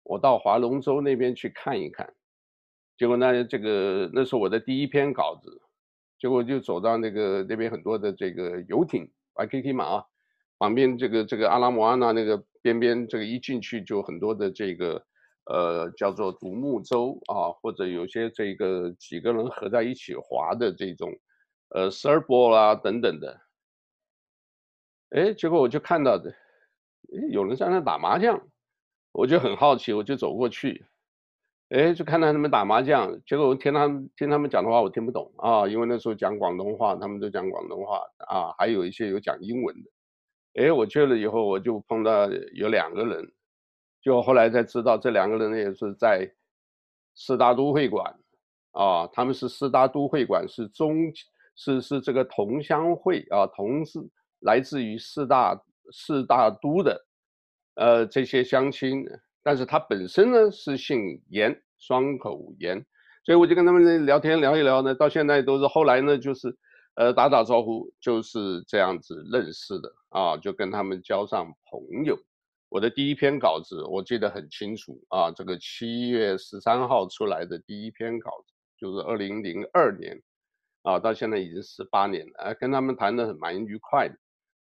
[0.03, 2.13] 我到划龙舟那边去看一看，
[2.97, 5.61] 结果呢，这个那是我的第一篇稿子，
[6.19, 10.03] 结果就走到那个那边很多的这个游艇玩 Kiki 嘛啊，
[10.59, 15.05] 旁边这个这个阿拉莫阿那那个边边，这个一进去就很多的这个。
[15.49, 21.09] 呃，叫做独木舟啊，或者有些这个几个人合在一起划的这种，
[21.69, 23.39] 呃，surfboard 啊等等的。
[25.11, 28.45] 哎，结果我就看到的，诶，有人在那打麻将，
[29.13, 30.85] 我就很好奇，我就走过去，
[31.69, 33.11] 哎，就看到他们打麻将。
[33.25, 39.91] 结果我听他们听他们讲的话，我听不懂啊，因为那时候讲广东话，他们都讲广东话啊，还有一些有讲英文的。
[40.63, 43.31] 哎，我去了以后，我就碰到有两个人。
[44.01, 46.31] 就后来才知道，这两个人也是在
[47.15, 48.15] 四大都会馆
[48.71, 51.11] 啊，他们是四大都会馆，是中
[51.55, 53.99] 是是这个同乡会啊，同是
[54.39, 57.05] 来自于四大四大都的，
[57.75, 59.05] 呃，这些乡亲，
[59.47, 62.85] 但是他本身呢是姓严，双口严，
[63.23, 66.53] 所以我就跟他们聊天聊一聊呢，到现在都是后来呢就是
[66.95, 72.19] 呃打打招呼，就是这样子认识的啊，就跟他们交上朋友。
[72.67, 80.21] 我的第一篇稿子我记得很清楚啊，这个七月十三号出来的第一篇稿子就是二零零二年，
[80.81, 84.15] 啊，到现在已经十八年了，啊，跟他们谈得很蛮愉快的。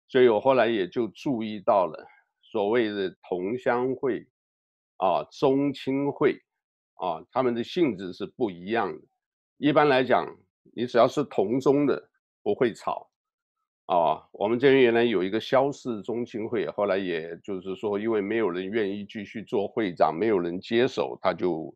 [0.06, 2.06] 所以我后来也就注意到了
[2.40, 4.24] 所谓的同乡会
[4.96, 6.32] 啊、宗亲会
[6.94, 9.02] 啊，他们的性质是不一样的。
[9.58, 10.26] 一般来讲，
[10.74, 12.10] 你只要是同宗的，
[12.42, 13.10] 不会吵。
[13.86, 21.72] 啊，我们这边原来有一个萧氏宗亲会，后来也就是说，因为没有人愿意继续做会长，没有人接手，他就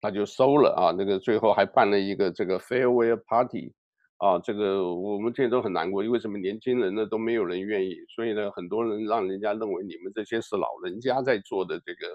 [0.00, 0.94] 他就收了啊。
[0.96, 3.74] 那个最后还办了一个这个 farewell party，
[4.18, 12.06] 啊，这个我们这边都很难过，因为什么年轻人呢都没有人愿意，所以呢，很多人让人家认为你们这些是老人家在做的这个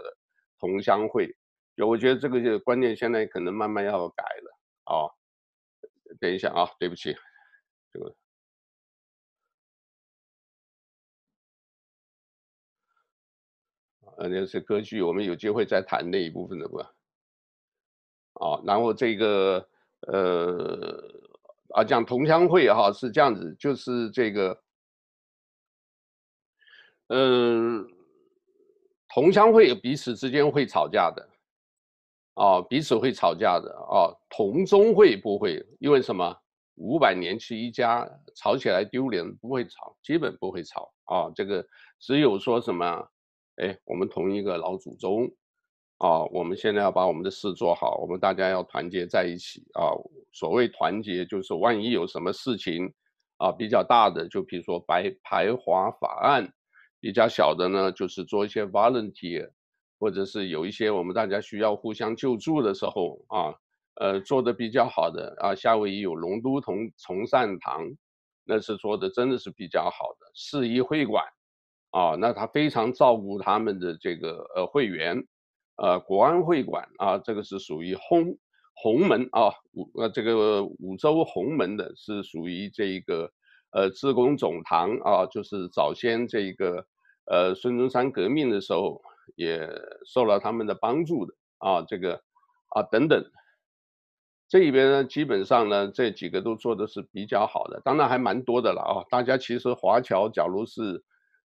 [0.64, 1.36] 同乡会，
[1.76, 5.12] 就我觉得这个就观念现在可能慢慢要改了啊。
[6.22, 7.14] 等一下啊，对不起，
[7.92, 8.16] 这个。
[14.16, 16.94] 呃，那是歌剧，我们有机会再谈那一部分的吧。
[18.36, 19.68] 啊，然后这个
[20.08, 20.98] 呃
[21.76, 24.64] 啊，讲同乡会哈是这样子，就是这个，
[27.08, 27.86] 嗯、
[29.14, 31.30] 同乡会彼此之间会吵架的，
[32.34, 36.36] 啊，彼此会吵架的啊，同宗会不会，因为什么？
[36.78, 41.64] 五百年是一家，吵起来丢脸，不会吵，基本不会吵啊，这个
[42.00, 43.08] 只有说什么。
[43.58, 45.32] 哎，我们同一个老祖宗，
[46.00, 49.94] 啊，我们现在要把我们的事做好，我们大家要团结在一起啊。
[50.32, 52.92] 所谓团结，就是万一有什么事情
[53.38, 56.44] 啊比较大的，就比如说排排华法案；
[57.04, 59.52] 比较小的呢，就是做一些 volunteer，
[60.00, 63.54] 或者是有一些我们大家需要互相救助的时候啊，
[63.96, 67.92] 呃，做的比较好的啊，夏威夷有龙都同崇善堂，
[68.46, 71.26] 那是做的真的是比较好的市一会馆。
[71.92, 75.22] 啊，那他非常照顾他们的这个呃会员，
[75.76, 78.38] 呃国安会馆啊，这个是属于红
[78.76, 83.30] 红门啊，五呃这个五洲红门的是属于这个
[83.74, 86.88] 呃自贡总堂啊，就是早先这个
[87.26, 89.02] 呃孙中山革命的时候
[89.36, 89.70] 也
[90.06, 92.22] 受了他们的帮助的啊，这个
[92.70, 93.24] 啊等等，
[94.48, 101.04] 这里边呢基本上呢这几个都做的是比较好的，当然还蛮多的了啊，大家其实华侨假如是。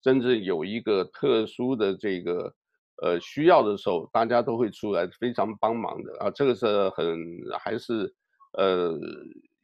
[0.03, 2.55] 真正有一个特殊的这个
[3.03, 7.19] 呃需要的时候，大家都会出来非常帮忙的啊，这个是很
[7.59, 8.11] 还是
[8.57, 8.99] 呃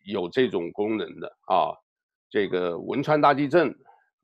[0.05, 1.73] 有这种功能的啊。
[2.29, 3.75] 这个汶川大地震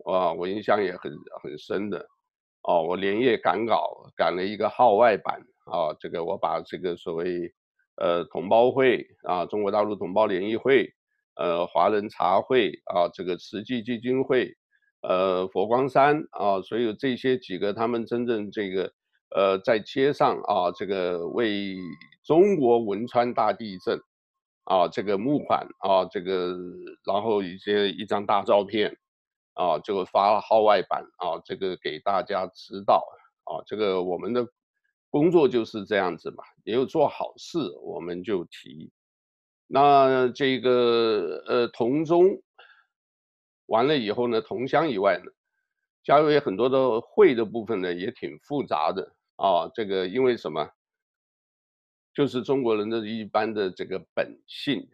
[0.04, 1.12] 啊，我印象也很
[1.42, 2.06] 很深的
[2.62, 7.52] 哦、我连夜赶稿赶了一个号外版啊，这个我把这个所谓
[7.96, 10.88] 呃同胞会啊，中国大陆同胞联谊会，
[11.34, 14.54] 呃华人茶会啊，这个慈济基金会。
[15.02, 18.92] 呃，佛光山啊，所有这些几个他们真正这个，
[19.34, 21.74] 呃，在街上啊，这个为
[22.24, 23.98] 中国汶川大地震
[24.62, 26.56] 啊，这个募款啊，这个
[27.04, 28.96] 然后一些一张大照片
[29.54, 33.06] 啊，就发号外版啊，这个给大家知道
[33.44, 34.46] 啊，这个我们的
[35.10, 38.90] 工作就是这样子嘛，也有做好事我们就提，
[39.66, 42.42] 那这个呃同宗。
[43.66, 45.30] 完了以后呢，同乡以外呢，
[46.02, 49.70] 加入很多的会的部分呢，也挺复杂的啊。
[49.74, 50.68] 这个因为什么？
[52.12, 54.86] 就是中国人的一般的这个本性，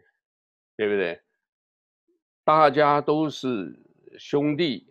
[0.77, 1.21] 对不对？
[2.45, 3.77] 大家都是
[4.17, 4.87] 兄弟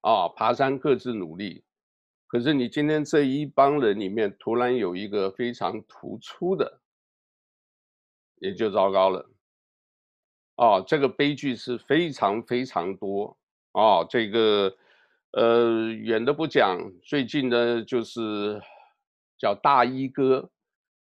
[0.00, 1.64] 啊，爬山各自努力。
[2.26, 6.80] 可是你今天这一帮人里面突然有一个非常突出的，
[8.40, 9.30] 也就糟糕了。
[10.56, 13.36] 啊，这个悲剧是非常非常多
[13.72, 14.04] 啊！
[14.04, 14.76] 这个，
[15.32, 18.60] 呃，远的不讲，最近的就是
[19.36, 20.50] 叫大衣哥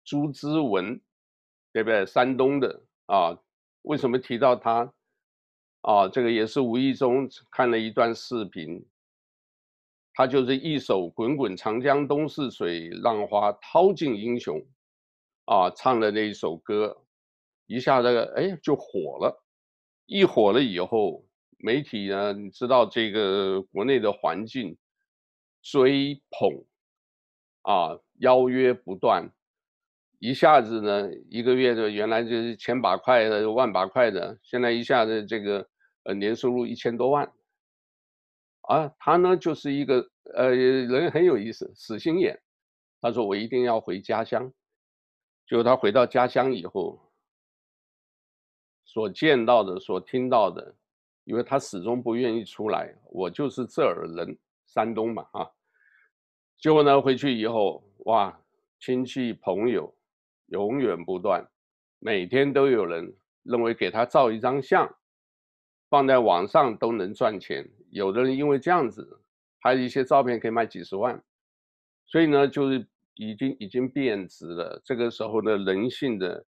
[0.04, 1.00] 朱之文，
[1.72, 2.04] 对不对？
[2.06, 3.38] 山东的啊，
[3.82, 4.92] 为什么提到他？
[5.86, 8.84] 啊，这个也是无意中看了一段视频，
[10.12, 14.58] 他就是一首《滚滚长江东逝水，浪花淘尽英雄》
[15.44, 17.04] 啊，唱的那一首歌。
[17.66, 19.44] 一下这个哎就火了，
[20.06, 21.24] 一火了以后，
[21.58, 24.76] 媒体呢，你知道这个国内的环境，
[25.62, 26.64] 追捧
[27.62, 29.30] 啊，邀约不断，
[30.18, 35.68] 一下子呢，一个月的原来就是千把块的、万把块的，现在一下子这个
[36.06, 37.30] 呃年收入一千多万，
[38.62, 42.40] 啊，他呢就是一个呃人很有意思，死心眼，
[43.00, 44.52] 他说我一定要回家乡，
[45.46, 47.02] 就他回到家乡以后。
[48.88, 50.74] 所见到的，所听到的，
[51.24, 52.94] 因为他始终不愿意出来。
[53.10, 55.50] 我就是这儿人，山东嘛，啊。
[56.56, 58.40] 结果呢，回去以后，哇，
[58.78, 59.92] 亲戚朋友
[60.46, 61.46] 永远不断，
[61.98, 64.88] 每天都有人认为给他照一张相，
[65.96, 69.18] 放在网上都能赚钱，有的人因为这样子，
[69.62, 71.24] 拍一些照片可以卖几十万，
[72.04, 74.78] 所以呢，就是已经已经变质了。
[74.84, 76.44] 这个时候呢，人性的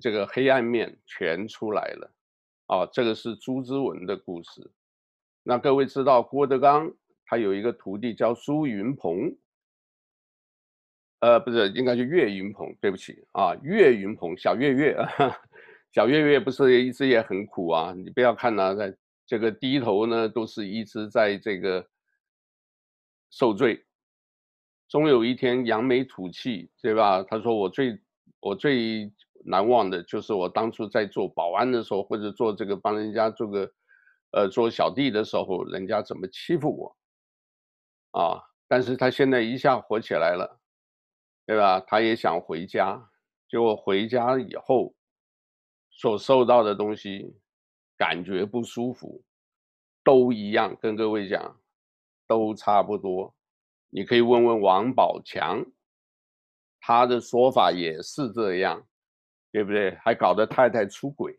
[0.00, 2.14] 这个黑暗面全出来了。
[2.66, 4.70] 啊，这个是朱之文的故事。
[5.42, 6.88] 那各位知道郭德纲
[7.26, 9.36] 他有一个徒弟叫苏云鹏，
[11.18, 14.96] 呃，不是，应该是岳云鹏，对不起啊，岳云鹏，小岳岳，
[15.94, 17.94] 小月月不是一直也很苦啊？
[17.96, 18.92] 你不要看他在
[19.24, 21.86] 这个低头呢，都是一直在这个
[23.30, 23.86] 受罪。
[24.88, 27.22] 终有一天扬眉吐气，对吧？
[27.22, 27.96] 他说我最
[28.40, 29.08] 我最
[29.44, 33.72] 难忘的就是我当初在做保安的时候，或者做这个帮人家做个。
[34.36, 36.96] 呃，做小弟的时候，人家怎么欺负我，
[38.20, 38.42] 啊！
[38.66, 40.60] 但是他现在一下火起来了，
[41.46, 41.78] 对吧？
[41.78, 43.00] 他也想回家，
[43.48, 44.92] 结果回家以后，
[45.96, 47.32] 所受到的东西，
[47.96, 49.22] 感觉不舒服，
[50.02, 50.76] 都一样。
[50.80, 51.56] 跟各位讲，
[52.26, 53.32] 都差不多。
[53.90, 55.64] 你可以问问王宝强，
[56.80, 58.84] 他的说法也是这样，
[59.52, 59.94] 对不对？
[60.02, 61.32] 还搞得太太出轨，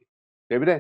[0.48, 0.76] 对不对？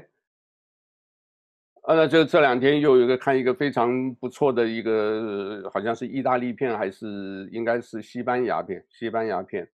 [1.84, 9.70] 啊，那这这两天又有一个看一个非常不错的一个，好像是意大利片还是应该是西班牙片，西班牙片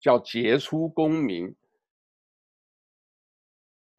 [0.00, 1.46] 叫《杰出公民》。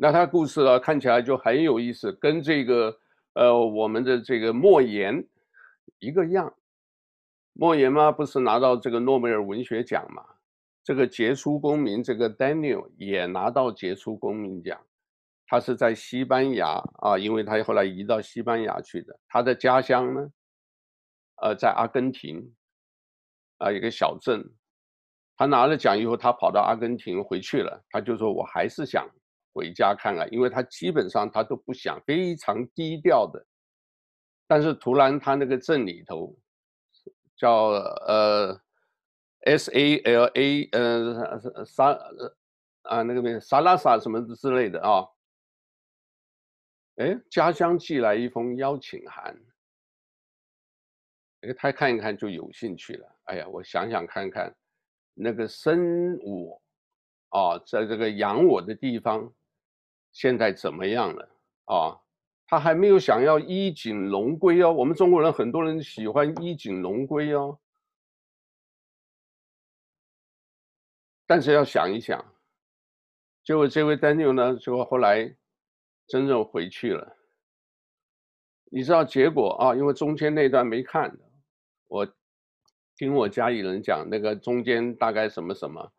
[0.02, 2.98] 那他故事啊，看起来就很有意思，跟这个
[3.34, 5.28] 呃我们的这个莫言
[6.00, 6.54] 一个样。
[7.52, 10.24] 莫言嘛，不是拿到这个诺贝尔文学奖嘛？
[10.86, 14.80] 这个《杰出公民》这个 Daniel 也拿到杰出公民奖。
[15.46, 19.20] 他是在西班牙啊，因为他后来移到西班牙去的。
[19.28, 20.32] 他的家乡呢，
[21.42, 22.56] 呃，在阿根廷
[23.58, 24.50] 啊，一个小镇。
[25.36, 27.84] 他拿了奖以后，他跑到阿根廷回去了。
[27.90, 29.06] 他就说：“我还是想
[29.60, 33.46] 回家看看，因为他基本上他都不想，非常低调的。
[34.48, 36.34] 但是突然他那个镇里头
[37.36, 37.72] 叫
[38.08, 38.58] 呃
[39.42, 41.98] S A L A 呃沙
[42.84, 45.06] 啊那个边萨拉萨什么之类的啊。”
[46.96, 49.38] 哎，家乡寄来一封邀请函。
[51.42, 53.08] 哎，他看一看就有兴趣了。
[53.26, 54.54] 哎呀，我想想看看，
[55.14, 56.62] 那个生我，
[57.30, 59.34] 啊，在这个养我的地方，
[60.12, 61.30] 现在怎么样了？
[61.66, 62.00] 啊，
[62.48, 64.72] 他还没有想要衣锦荣归哦。
[64.72, 67.60] 我们中国人很多人喜欢衣锦荣归哦，
[71.26, 72.24] 但是要想一想，
[73.44, 75.36] 结果这位 Daniel 呢，就后来。
[76.12, 77.18] 真正回去了，
[78.72, 79.76] 你知道结果啊？
[79.76, 81.16] 因为中间那段没看，
[81.88, 82.16] 我
[82.96, 85.94] 听我家里人讲那个中间大概什么什么，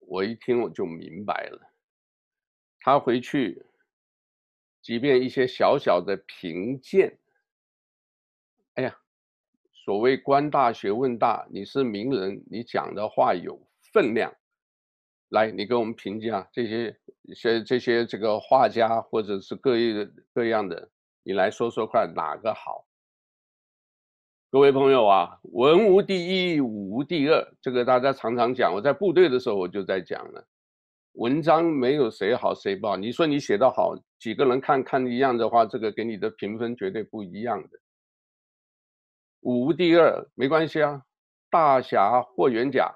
[0.00, 1.73] 我一听我就明白了。
[2.84, 3.64] 他回去，
[4.82, 7.18] 即便一些小小的评鉴，
[8.74, 8.98] 哎呀，
[9.72, 14.36] 所谓官大学问大，你是名人，你讲的话有分量。
[15.30, 17.00] 来，你给我们评价这些
[17.34, 20.90] 些这些这个画家或者是各样各样的，
[21.22, 22.86] 你来说说看哪个好？
[24.50, 28.74] 各位朋友啊，文无第一，武无第二，这个大家常常讲。
[28.74, 30.46] 我在部队的时候我就在讲了，
[31.14, 32.96] 文章没有谁好谁不好。
[32.96, 37.68] 你说你写得好，几个人看看一样的话，这个给你的评分绝对不一样的。
[39.40, 41.02] 武无第二没关系啊，
[41.50, 42.92] 大侠霍元甲，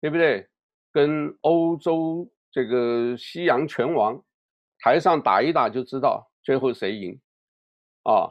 [0.00, 0.48] 对不对？
[0.92, 4.22] 跟欧洲这个西洋拳王
[4.78, 7.18] 台上打一打就知道最后谁赢
[8.02, 8.30] 啊？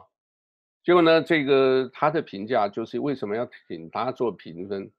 [0.84, 4.90] 结果呢，这个他的评价就是为什么要请他做评分？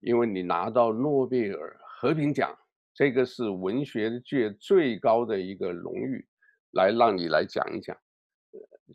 [0.00, 2.56] 因为你拿到诺贝尔和平奖，
[2.94, 6.26] 这个是文学界最高的一个荣誉，
[6.72, 7.96] 来让你来讲一讲。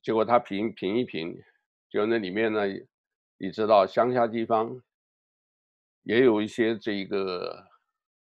[0.02, 1.36] 结果他评评一评，
[1.90, 2.62] 就那里面呢，
[3.38, 4.82] 你知道乡下地方
[6.04, 7.68] 也有一些这个。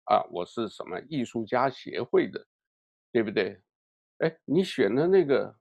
[0.08, 2.46] 啊，我是什么艺术家协会的，
[3.10, 3.60] 对不对？
[4.18, 5.52] 哎，你选的那个，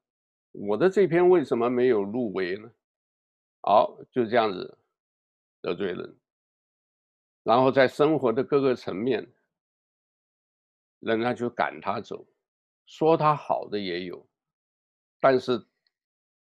[0.52, 2.72] 我的这篇为什么没有入围呢？
[3.62, 4.78] 好，就这样子
[5.64, 6.16] 得罪人，
[7.42, 9.28] 然后在生活的各个层面，
[11.00, 12.26] 人家就赶他走，
[12.86, 14.26] 说他好的也有，
[15.20, 15.64] 但是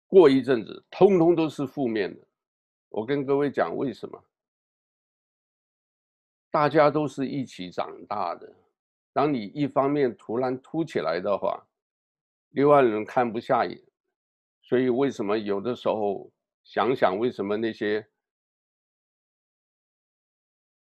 [0.07, 2.27] 过一阵子，通通都是负面的。
[2.89, 4.23] 我跟各位讲为什么？
[6.49, 8.55] 大家都是一起长大的，
[9.11, 11.61] 当你一方面突然凸起来的话，
[12.51, 13.77] 另外人看不下眼。
[14.61, 16.31] 所以为什么有的时候
[16.63, 18.07] 想想，为什么那些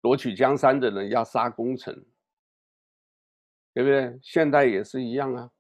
[0.02, 2.06] 夺取江山的人要杀功臣，
[3.74, 4.20] 对不对？
[4.22, 5.52] 现在也是一样啊。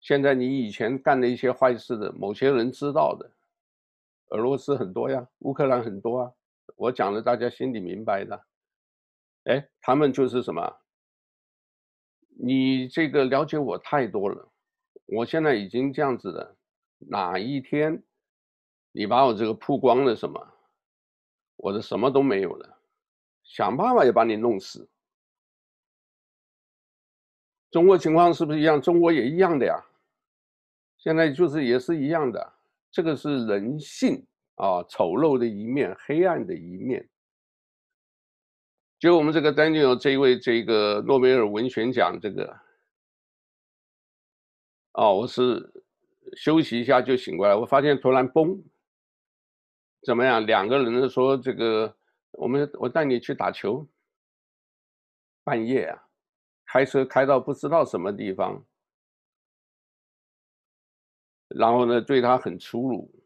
[0.00, 3.30] 现在你以前干的一些坏事的某些人知道的，
[4.28, 6.32] 俄罗斯很多呀，乌克兰很多啊，
[6.76, 8.46] 我讲的大家心里明白的。
[9.44, 10.80] 哎，他们就是什么？
[12.38, 14.52] 你这个了解我太多了，
[15.06, 16.56] 我现在已经这样子了，
[16.98, 18.02] 哪一天
[18.92, 20.54] 你把我这个曝光了什么，
[21.56, 22.78] 我的什么都没有了，
[23.42, 24.88] 想办法也把你弄死。
[27.70, 28.80] 中国情况是不是一样？
[28.80, 29.84] 中国也一样的呀。
[30.98, 32.52] 现在就是也是一样的，
[32.90, 37.08] 这个是人性啊，丑陋的一面，黑暗的一面。
[38.98, 42.58] 就我们这个 Daniel 这一位这个诺贝尔文学奖这个，
[44.94, 45.84] 哦，我是
[46.34, 48.64] 休息一下就醒过来，我发现突然崩，
[50.02, 50.44] 怎么样？
[50.46, 51.94] 两个人说这个，
[52.32, 53.86] 我们我带你去打球，
[55.44, 56.05] 半夜啊，
[56.66, 58.64] 开车开到不知道什么地方，
[61.48, 63.24] 然后呢，对他很粗鲁，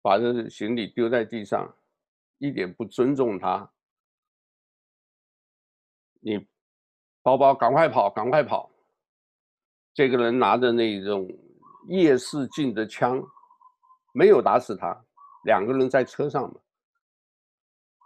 [0.00, 1.76] 把这行李丢在地上，
[2.38, 3.70] 一点不尊重他。
[6.20, 6.46] 你
[7.22, 8.70] 包包赶快跑，赶快跑！
[9.92, 11.28] 这个人拿着那种
[11.86, 13.22] 夜视镜的枪，
[14.12, 15.04] 没有打死他。
[15.44, 16.60] 两个人在车上嘛，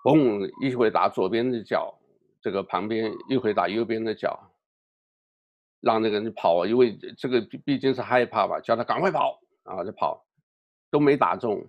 [0.04, 1.97] 嘣，一会打左边的脚，
[2.40, 4.38] 这个旁边一会打右边的脚，
[5.80, 10.24] 让那个人跑，因为这个毕竟是害怕吧，叫他赶快跑啊，就跑，
[10.90, 11.66] 都没打中，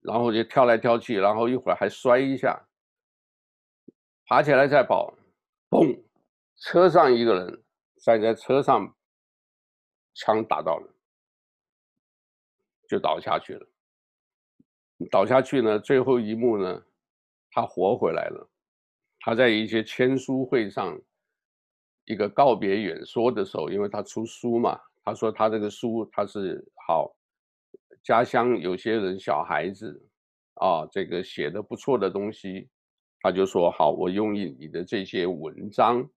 [0.00, 2.68] 然后就跳来跳去，然后一会儿还摔一下，
[4.24, 5.14] 爬起来再跑。
[5.70, 6.02] 嘣！
[6.56, 7.62] 车上一个人
[8.02, 8.96] 站在车上，
[10.14, 10.94] 枪打到了，
[12.88, 13.66] 就倒下去了。
[15.10, 16.82] 倒下去呢，最后一幕呢，
[17.50, 18.48] 他活回来了。
[19.20, 20.98] 他在一些签书会上，
[22.06, 27.14] 一个告别演说的时候，因为他出书嘛，他说他这个书他是好，
[28.02, 30.08] 家乡有些人小孩子
[30.54, 32.68] 啊，这个写的不错的东西。
[33.20, 36.08] 他就说：“好，我用你的这些文章，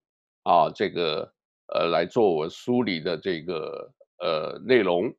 [0.43, 1.33] 啊，这个
[1.73, 5.11] 呃来做我书里的这个呃内容，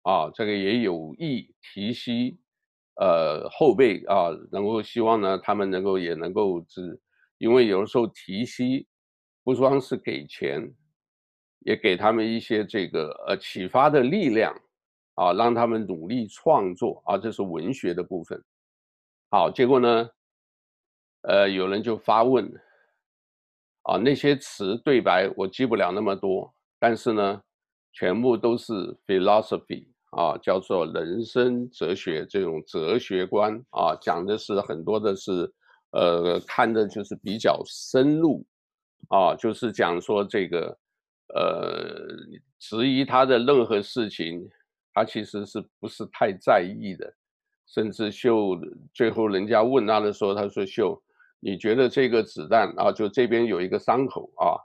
[0.00, 2.34] 啊，这个也有意提携
[2.94, 6.98] 呃后辈啊，能够希望呢，他们能够也能够是，
[7.38, 8.86] 因为有的时候提息
[9.44, 10.74] 不光是给钱，
[11.60, 14.54] 也给他们一些这个呃启发的力量，
[15.14, 18.42] 啊，让他们努力创作啊，这是文学的部分。
[19.30, 20.08] 好，结果呢？”
[21.28, 22.48] 呃，有人就发问，
[23.82, 27.42] 啊，那些词对白我记不了那么多，但是呢，
[27.92, 28.72] 全部都是
[29.04, 35.52] philosophy 啊，叫做人生哲学这种哲学观啊，讲的是很多的是，
[35.96, 38.44] 呃，看的就是比较深入，
[39.08, 40.78] 啊，就是讲说这个，
[41.34, 42.06] 呃，
[42.58, 44.46] 质疑他的任何事情，
[44.92, 47.10] 他其实是不是太在意的，
[47.66, 48.58] 甚至秀
[48.92, 51.02] 最后人家问他的时候，他说秀。
[51.38, 54.56] 你觉得这个子弹啊，就这边有一个伤口啊，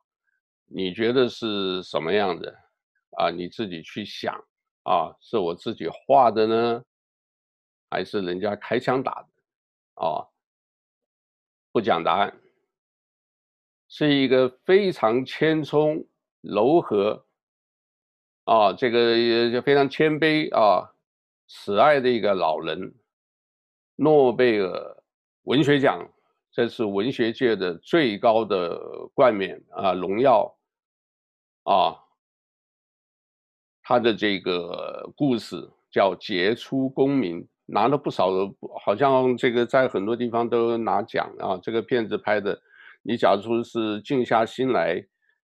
[0.66, 2.50] 你觉得是什么样的
[3.18, 3.30] 啊？
[3.30, 4.34] 你自己去想
[4.84, 6.84] 啊，是我自己画的呢，
[7.90, 9.28] 还是人家开枪打的？
[10.06, 10.26] 啊，
[11.72, 12.40] 不讲答案，
[13.88, 16.06] 是一个非常谦聪
[16.42, 17.26] 柔和
[18.44, 20.94] 啊，这个也非常谦卑啊，
[21.48, 22.94] 慈爱的一个老人，
[23.96, 25.04] 诺贝尔
[25.44, 26.08] 文学奖。
[26.54, 28.78] 这是文学界的最高的
[29.14, 30.54] 冠冕啊，荣耀
[31.64, 31.96] 啊！
[33.82, 35.56] 他的这个故事
[35.90, 38.54] 叫《杰出公民》，拿了不少的，
[38.84, 41.58] 好像这个在很多地方都拿奖啊。
[41.62, 42.62] 这个片子拍的，
[43.02, 45.02] 你假如说是静下心来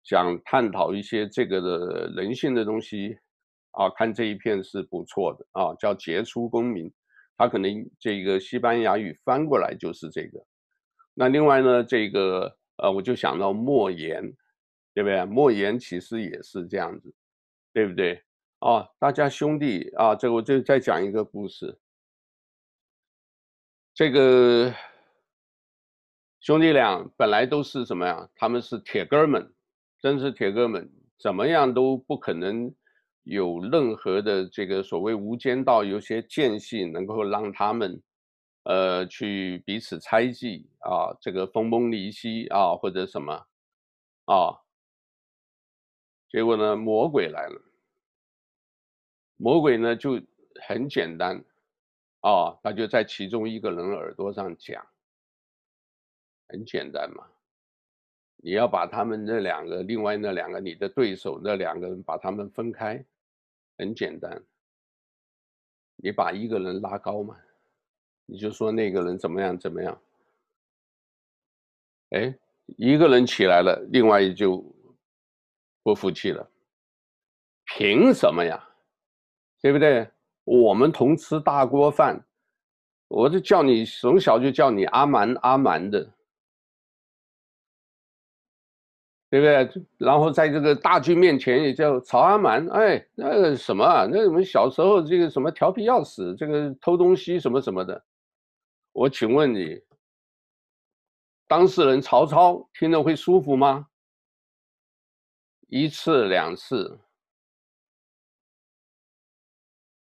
[0.03, 3.17] 想探讨一些这个的人性的东西
[3.71, 6.85] 啊，看这一片是不错的啊，叫《杰出公民》，
[7.37, 10.43] 他可能这个西班牙语翻过来就是这个。
[11.13, 14.23] 那另外呢，这个呃，我就想到莫言，
[14.93, 15.25] 对不对？
[15.25, 17.13] 莫言其实也是这样子，
[17.73, 18.21] 对不对？
[18.59, 21.77] 啊，大家兄弟啊，这我就再讲一个故事。
[23.97, 24.71] 这个
[26.39, 28.29] 兄弟俩本来都是什么呀？
[28.35, 29.51] 他们是铁哥们，
[29.99, 30.87] 真是铁哥们，
[31.17, 32.71] 怎么样都不可能
[33.23, 37.99] 有任何的这个所谓无间道，有些间隙能够让他们。
[38.65, 43.33] 呃，去彼此猜忌啊，这个分崩离析啊，或者什么
[44.25, 44.61] 啊，
[46.29, 47.59] 结果呢，魔鬼来了。
[49.37, 50.21] 魔鬼呢就
[50.67, 51.43] 很简单
[52.21, 54.85] 哦，他就在其中一个人耳朵上讲，
[56.47, 57.27] 很简单嘛。
[58.37, 63.03] 你要把他们那两个，另外那两个你的对手那两个人把他们分开，
[63.77, 64.43] 很简单，
[65.95, 67.35] 你把一个人拉高嘛，
[68.25, 70.01] 你就说那个人怎么样怎么样，
[72.09, 72.37] 哎，
[72.77, 74.63] 一个人起来了，另外就
[75.81, 76.51] 不服气了，
[77.65, 78.69] 凭什么呀？
[79.61, 80.09] 对不对？
[80.47, 82.25] 我们同吃大锅饭，
[83.09, 86.09] 我就叫你从小就叫你阿蛮阿蛮的。
[89.29, 89.83] 对不对？
[89.97, 98.01] 然后在这个大军面前也叫曹阿蛮，哎，那个什么，那我们小时候这个什么调皮要死，这个偷东西什么什么的。
[98.93, 99.81] 我请问你，
[101.45, 103.89] 当事人曹操听了会舒服吗？
[105.67, 106.97] 一次两次，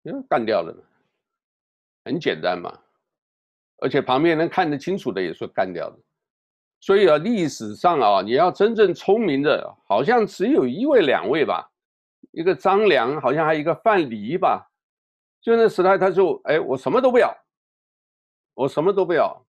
[0.09, 0.75] 嗯，干掉了，
[2.03, 2.77] 很简单嘛。
[3.77, 5.97] 而且旁边能看得清楚的也说干掉了。
[6.81, 11.69] 所以啊，历史上啊，你要真正聪明的，好像只有一位、两位吧。
[12.31, 14.69] 一个张良，好像还有一个范蠡吧。
[15.41, 17.33] 就那时代，他就：“哎，我什么都不要，
[18.53, 19.45] 我什么都不要，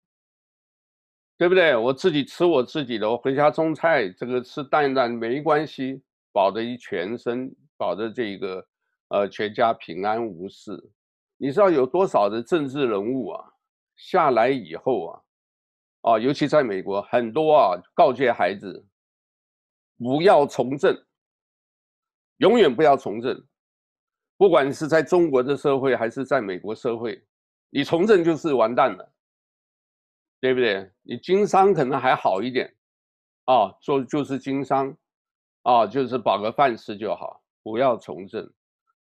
[1.38, 1.76] 对不对？
[1.76, 6.01] 我自己吃我自己的，我回家种菜，这个吃淡淡没关系，
[6.32, 8.66] 保着一全身，保着这个
[9.10, 10.91] 呃全家平安无事。
[11.38, 13.53] 你知道有多少的政治人物啊，
[13.95, 15.22] 下来以后啊？”
[16.06, 18.86] 啊，尤其在美国，很多啊告诫孩子
[19.97, 20.95] 不要从政，
[22.38, 23.43] 永远不要从政。
[24.38, 27.26] 不管是在中国的社会还是在美国社会，
[27.72, 29.14] 你从政就是完蛋了，
[30.39, 30.91] 对不对？
[31.01, 32.76] 你经商可能还好一点，
[33.45, 34.95] 啊，做就是经商，
[35.64, 38.47] 啊，就是保个饭吃就好，不要从政。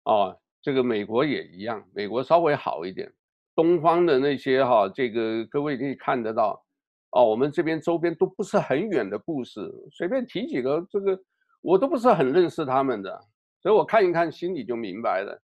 [0.06, 3.14] 啊，这个美国也一样，美国稍微好一点。
[3.54, 6.66] 东方的那些哈，这个各位可以看得到。
[7.12, 11.18] 哦，我们这边周边都不是很远的故事，随便提几个，这个
[11.62, 13.18] 我都不是很认识他们的，
[13.62, 15.42] 所以我看一看心里就明白了。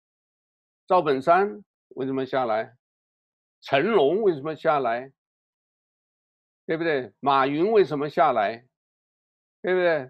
[0.88, 2.74] 赵本山为什么下来？
[3.62, 5.12] 成龙为什么下来？
[6.66, 7.12] 对不对？
[7.20, 8.66] 马云为什么下来？
[9.62, 10.10] 对不对？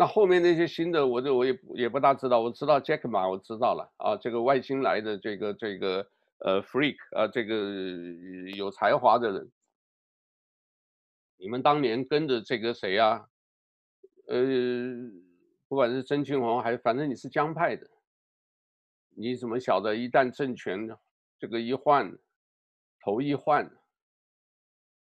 [0.00, 2.38] 那后面那些新的，我就我也也不大知道。
[2.38, 9.50] 我知道 Jack Ma，我知道了啊，这个外星来的这个这个呃 freak 啊，这个有才华的人。
[11.36, 13.28] 你们当年跟着这个谁啊？
[14.28, 14.38] 呃，
[15.66, 17.84] 不管是曾庆红还是反正你是江派的，
[19.16, 20.88] 你怎么晓得一旦政权
[21.40, 22.16] 这个一换，
[23.00, 23.68] 头一换，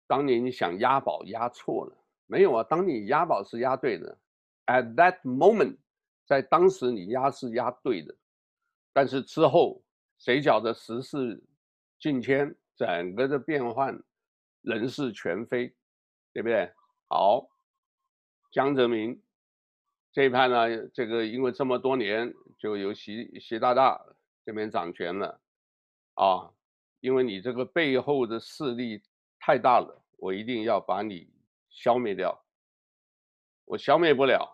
[0.08, 2.64] 当年你想押宝押错了没有啊？
[2.64, 4.18] 当你押宝是押对的
[4.70, 5.76] ，at that moment，
[6.24, 8.14] 在当时你押是押对的，
[8.92, 9.82] 但是之后
[10.18, 11.42] 谁晓得时势
[11.98, 14.00] 境迁，整个的变换，
[14.62, 15.74] 人事全非。
[16.32, 16.72] 对不对？
[17.08, 17.44] 好，
[18.52, 19.20] 江泽民
[20.12, 24.00] 这一派呢，这个因为这么多年就由习习大大
[24.44, 25.40] 这边掌权了，
[26.14, 26.48] 啊，
[27.00, 29.02] 因为你这个背后的势力
[29.40, 31.28] 太大了，我一定要把你
[31.68, 32.40] 消灭掉。
[33.64, 34.48] 我消灭不了，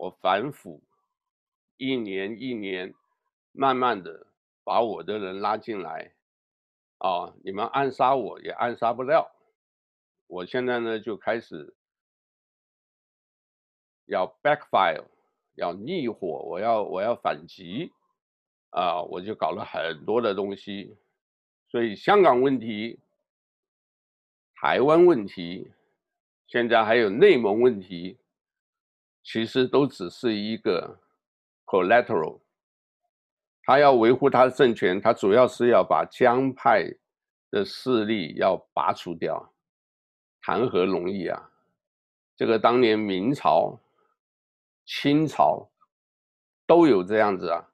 [0.00, 0.82] 我反腐，
[1.76, 2.94] 一年一年，
[3.52, 4.26] 慢慢的
[4.64, 6.14] 把我的人拉进来，
[6.96, 9.30] 啊，你们暗杀我也暗杀不了。
[10.26, 11.74] 我现在呢就开始
[14.06, 15.04] 要 backfire，
[15.56, 17.92] 要逆火，我要我要反击，
[18.70, 20.96] 啊，我就搞了很多的东西，
[21.68, 22.98] 所以香港问题、
[24.54, 25.70] 台湾问题，
[26.46, 28.16] 现在还有内蒙问题，
[29.22, 30.98] 其实都只是一个
[31.66, 32.40] collateral。
[33.62, 36.84] 他要维护他的政权，他主要是要把江派
[37.50, 39.52] 的势力要拔除掉。
[40.42, 41.50] 谈何容易啊！
[42.34, 43.78] 这个当年明朝、
[44.86, 45.68] 清朝
[46.66, 47.68] 都有这样子啊，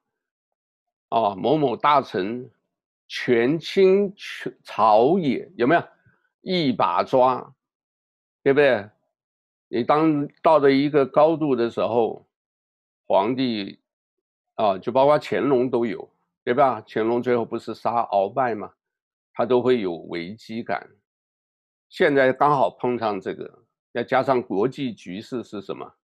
[1.07, 2.51] 啊，某某大臣
[3.07, 4.13] 权倾
[4.63, 5.83] 朝野，有没有
[6.41, 7.53] 一把抓？
[8.43, 8.89] 对不对？
[9.69, 12.25] 你当到了一个高度的时候，
[13.05, 13.79] 皇帝
[14.55, 16.09] 啊，就包括乾隆都有，
[16.43, 16.83] 对吧？
[16.87, 18.73] 乾隆最后不是杀鳌拜吗？
[19.33, 20.89] 他都会有危机感。
[21.89, 23.63] 现在刚好碰上这个，
[23.93, 25.95] 再加上国际局势是什么？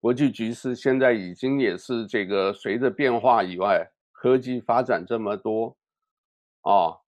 [0.00, 5.76] 国际局势现在已经也是这个随着变化以外，科技发展这么多，
[6.60, 7.00] 啊，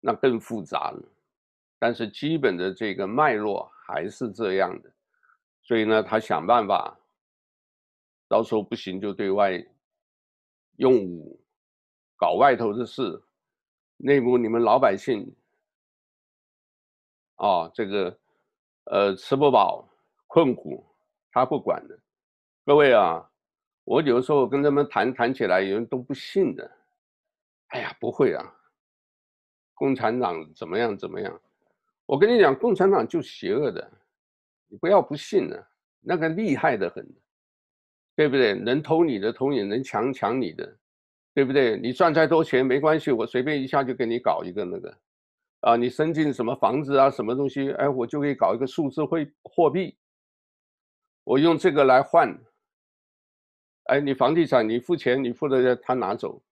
[0.00, 1.11] 那更复杂了。
[1.82, 4.92] 但是基本的这个脉络还是这样的，
[5.62, 6.96] 所以呢，他想办法，
[8.28, 9.60] 到时候不行就对外
[10.76, 11.44] 用武，
[12.14, 13.20] 搞外头的事，
[13.96, 15.34] 内部你们老百姓。
[17.34, 18.16] 啊、哦，这个
[18.84, 19.84] 呃，吃不饱、
[20.28, 20.86] 困苦，
[21.32, 21.98] 他不管的。
[22.64, 23.28] 各位啊，
[23.82, 26.70] 我有时候跟他们谈谈起来，有人都不信的。
[27.70, 28.54] 哎呀，不会啊，
[29.74, 31.40] 共产党怎么样怎么样？
[32.12, 33.90] 我跟你讲，共产党就邪恶的，
[34.68, 35.66] 你不要不信了，
[35.98, 37.02] 那个厉害的很，
[38.14, 38.52] 对不对？
[38.52, 40.76] 能偷你的偷你，能抢抢你的，
[41.32, 41.78] 对不对？
[41.78, 44.98] 你赚再多钱没关系，我随便一下就给你搞一个那个，
[45.60, 49.96] 啊，你伸进什么房子啊，什么东西，哎，我就可以搞一个数字汇货币，
[51.24, 52.38] 我用这个来换。
[53.84, 56.42] 哎，你房地产，你付钱，你付的他拿走，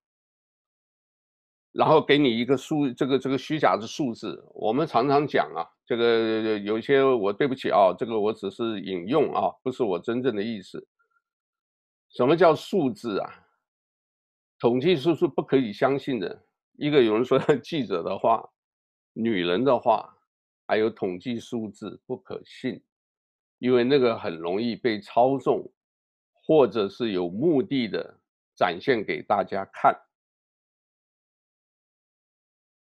[1.73, 4.45] 然后给你一个数，这个这个虚假的数字。
[4.55, 10.87] 我们常常讲啊，这个有些我对不起啊，这个我只是引用啊，不是我真正的意思。
[12.11, 13.31] 什么叫数字啊？
[14.59, 16.45] 统计数是不可以相信的。
[16.77, 18.49] 一个有人说记者的话，
[19.13, 20.17] 女人的话，
[20.67, 22.83] 还有统计数字不可信，
[23.59, 25.71] 因为那个很容易被操纵。
[26.43, 28.19] 或者是有目的的
[28.57, 29.95] 展现给大家看，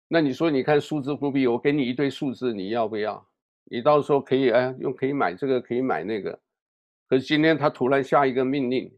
[0.07, 3.27] 那你说，你看数字货币，我给你一堆数字，你要不要？
[3.65, 6.39] 你到时候可以哎，用可以买这个，可以买那个。
[7.07, 8.91] 可是今天他突然下一个命令，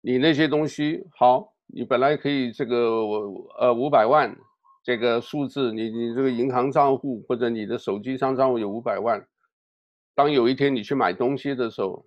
[0.00, 4.36] 你那些东西好，你本来可以这个我呃五百万
[4.82, 9.26] 这个数字，你你这个银行账户或者你的手机上账户有五百万，
[10.14, 12.06] 当有一天你去买东西的时候。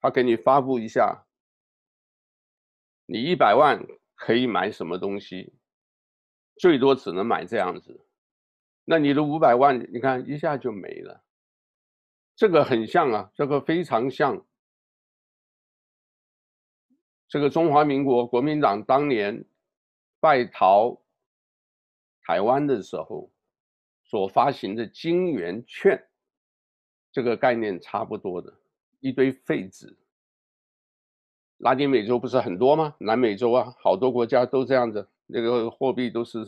[0.00, 1.24] 他给你发布一下，
[3.06, 3.82] 你一百万
[4.14, 5.54] 可以买什么东西，
[6.56, 8.00] 最多只能买这样子，
[8.84, 11.24] 那你的五百万，你看一下就没了。
[12.36, 14.44] 这个很像啊，这个非常像
[17.28, 19.44] 这个中华民国国民党当年
[20.20, 21.00] 败逃
[22.22, 23.30] 台湾的时候
[24.04, 26.08] 所发行的金圆券，
[27.12, 28.52] 这个概念差不多的。
[29.00, 29.96] 一堆废纸，
[31.58, 32.96] 拉丁美洲不是很多吗？
[32.98, 36.44] 南美洲啊，好多国家都这样子，那个货币都是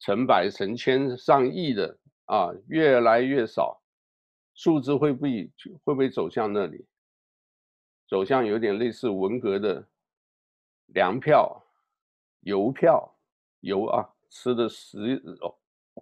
[0.00, 3.80] 成百、成千、上亿的啊，越来越少，
[4.54, 5.50] 数字会不会
[5.84, 6.84] 不会走向那里？
[8.08, 9.86] 走向有点类似文革的
[10.86, 11.64] 粮票、
[12.40, 13.16] 油票、
[13.60, 15.56] 油啊，吃的石哦，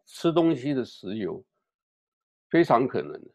[0.06, 1.44] 吃东西的石油，
[2.48, 3.30] 非常可能的。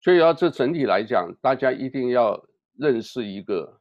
[0.00, 2.44] 所以要这整体来讲，大家一定要
[2.76, 3.80] 认识一个，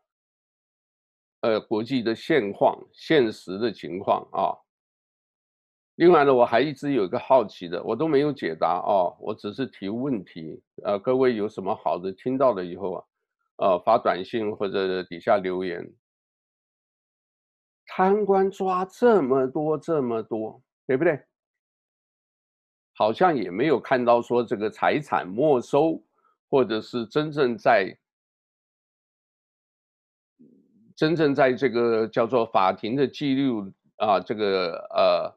[1.43, 4.55] 呃，国际的现况、现实的情况啊。
[5.95, 10.61] 另外呢，我还一直有一个好奇的，我都没有解答啊，我只是提问题。
[10.83, 13.03] 呃，各位有什么好的听到了以后啊，
[13.57, 15.93] 呃，发短信或者底下留言。
[17.85, 21.19] 贪官抓这么多这么多，对不对？
[22.95, 26.01] 好像也没有看到说这个财产没收。
[26.49, 27.97] 或者是真正在
[30.95, 35.33] 真正在这个叫做法庭的记录啊，这个呃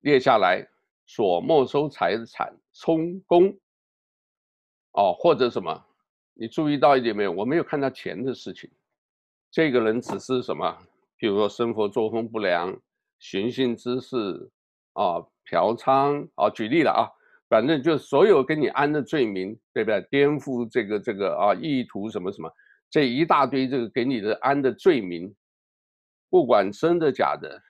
[0.00, 0.66] 列下来
[1.06, 3.56] 所没收财产充公
[4.92, 5.84] 哦，或者什么？
[6.34, 7.32] 你注意到一点没有？
[7.32, 8.70] 我没有看到钱的事情。
[9.50, 10.76] 这个人只是什么？
[11.16, 12.78] 比如说生活作风不良、
[13.18, 14.50] 寻衅滋事
[14.92, 17.08] 啊、嫖娼啊，举例了啊。
[17.48, 20.04] 反正就所有跟你安的罪名，对不对？
[20.10, 22.50] 颠覆这个这个啊，意图什么什么，
[22.90, 25.34] 这一大堆这个给你的安的罪名，
[26.30, 27.60] 不管真的假的，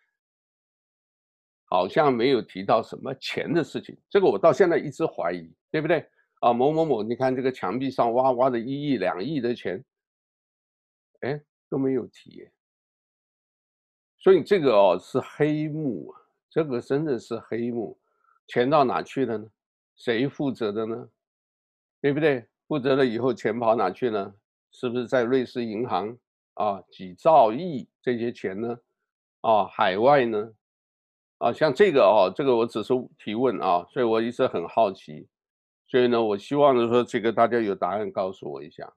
[1.64, 3.96] 好像没有提到什么钱的事情。
[4.08, 6.08] 这个我到现在一直怀疑，对不对？
[6.40, 9.82] 啊，某某某，你看这个墙壁上挖挖的一亿两亿的钱，
[11.20, 11.40] 哎，
[11.70, 12.48] 都没有提。
[14.18, 17.98] 所以这个哦是黑幕啊，这个真的是黑幕，
[18.48, 19.50] 钱到哪去了呢？
[19.96, 21.08] 谁负责的呢？
[22.02, 22.46] 对不对？
[22.68, 24.36] 负责了以后，钱跑哪去了？
[24.70, 26.16] 是不是在瑞士银行
[26.54, 26.82] 啊？
[26.90, 28.78] 几兆亿这些钱呢？
[29.40, 30.52] 啊，海外呢？
[31.38, 35.28] 啊，像这个哦，这个我只是提问啊，所以我一直很好奇，
[35.86, 38.92] 所以呢，我希望呢说这个大家有答案告诉我一下。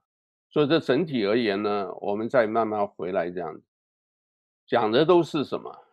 [0.50, 3.62] 所以这整体而言呢，我们再慢慢回来这样子，
[4.66, 5.84] 讲的都是什么？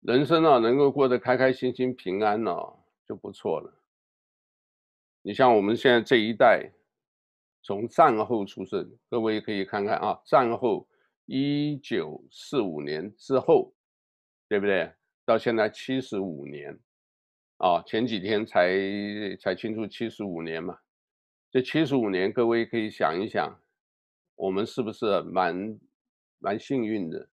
[0.00, 2.72] 人生啊，能够过得开开心心、平安呢、啊？
[3.06, 3.72] 就不错了。
[5.22, 6.72] 你像我们现在这一代，
[7.66, 10.86] 从战后出生，各位可以看看啊，战后
[11.24, 13.74] 一九四五年之后，
[14.48, 14.88] 对不对？
[15.24, 16.78] 到现在七十五年，
[17.56, 18.70] 啊，前几天才
[19.40, 20.78] 才庆祝七十五年嘛。
[21.50, 23.60] 这七十五年，各位可以想一想，
[24.36, 25.76] 我们是不是蛮
[26.38, 27.28] 蛮幸运的？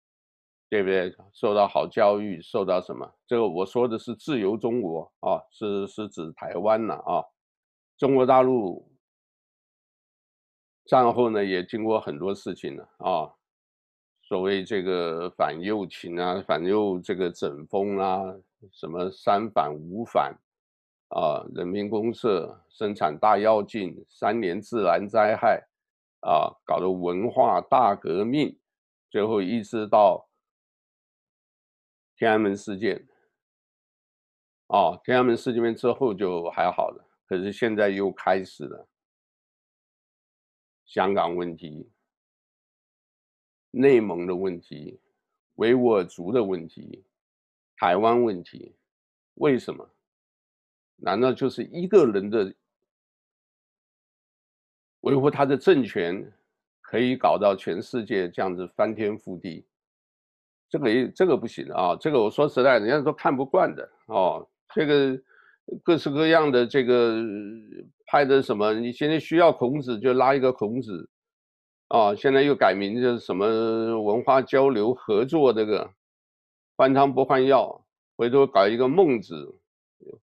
[0.70, 1.14] 对不对？
[1.34, 3.14] 受到好教育，受到什么？
[3.28, 7.22] 这个我说的是自由中国啊，是是指台湾了啊。
[7.98, 8.90] 中国大陆
[10.92, 13.32] 战后呢，也经过很多事情了啊。
[14.22, 18.22] 所谓这个反右倾啊，反右这个整风啊，
[18.74, 20.38] 什么三反五反
[21.08, 25.66] 啊，人民公社生产大跃进，三年自然灾害
[26.24, 28.60] 啊，搞得文化大革命，
[29.10, 30.28] 最后一直到
[32.18, 33.08] 天安门事件
[34.68, 38.90] 啊，天安门事件之后就还好了，可是现在又开始了
[40.92, 41.90] 香港问题。
[43.74, 45.00] 内蒙的问题，
[45.56, 47.02] 维吾尔族的问题，
[47.78, 48.76] 台湾问题，
[49.36, 49.90] 为什么？
[50.98, 52.54] 难道就是一个人的
[55.00, 56.30] 维护他的政权，
[56.82, 59.66] 可以搞到全世界这样子翻天覆地？
[60.68, 61.96] 这个也这个不行啊！
[61.96, 64.46] 这个我说实在，人家都看不惯的哦。
[64.76, 65.18] 这个
[65.84, 67.16] 各式各样的这个
[68.08, 68.74] 拍的什么？
[68.74, 71.10] 你现在需要孔子，就拉一个孔子。
[71.88, 73.46] 啊，现在又改名，就是什么
[74.02, 75.92] 文化交流合作这个，
[76.78, 77.86] 换汤不换药，
[78.16, 79.60] 回头搞一个孟子，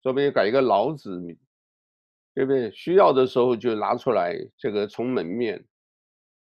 [0.02, 1.20] 这边又改一个老子，
[2.34, 2.68] 对不对？
[2.72, 5.64] 需要的时候就拿出来这个充门面，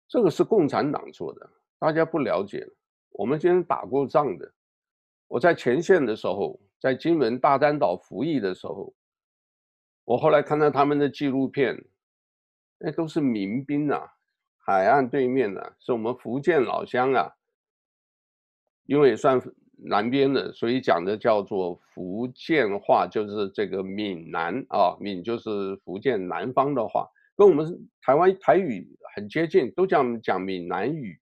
[0.08, 2.68] 这个是共产党做的，大家不了解。
[3.12, 4.52] 我们今天打过仗的，
[5.26, 8.94] 我在前线的时候，在金门大丹岛服役的时候，
[10.04, 11.84] 我后来看到他们的纪录片，
[12.78, 14.14] 那都是民兵啊。
[14.56, 17.32] 海岸对面的是我们福建老乡啊，
[18.84, 19.40] 因为算
[19.76, 31.18] 南边的，所以讲的叫做福建话，就是这个闽南啊，闽就是福建南方的话，跟我们台湾台语很接近，都讲讲闽南语。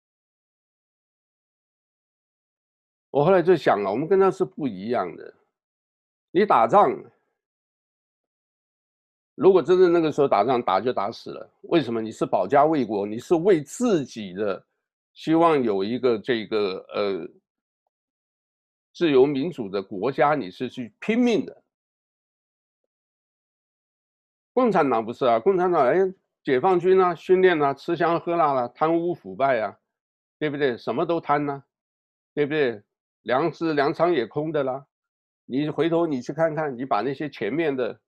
[3.11, 5.33] 我后来就想了，我们跟他是不一样的，
[6.35, 6.93] 你打仗。
[9.35, 12.01] 如果真的那个时候打仗打就打死了，为什么？
[12.01, 14.61] 你是保家卫国，你是为自己的
[15.13, 17.25] 希望有一个这个呃
[18.93, 21.63] 自由民主的国家，你是去拼命的。
[24.51, 25.95] 共产党不是啊，共产党哎，
[26.43, 29.79] 解放军啊，训练啊，吃香喝辣了，贪污腐败啊，
[30.37, 30.77] 对不对？
[30.77, 31.63] 什么都贪呐、
[32.33, 32.83] 对不对？
[33.21, 34.85] 粮食粮仓也空的啦，
[35.45, 37.99] 你回头你去看看，你把那些前面的。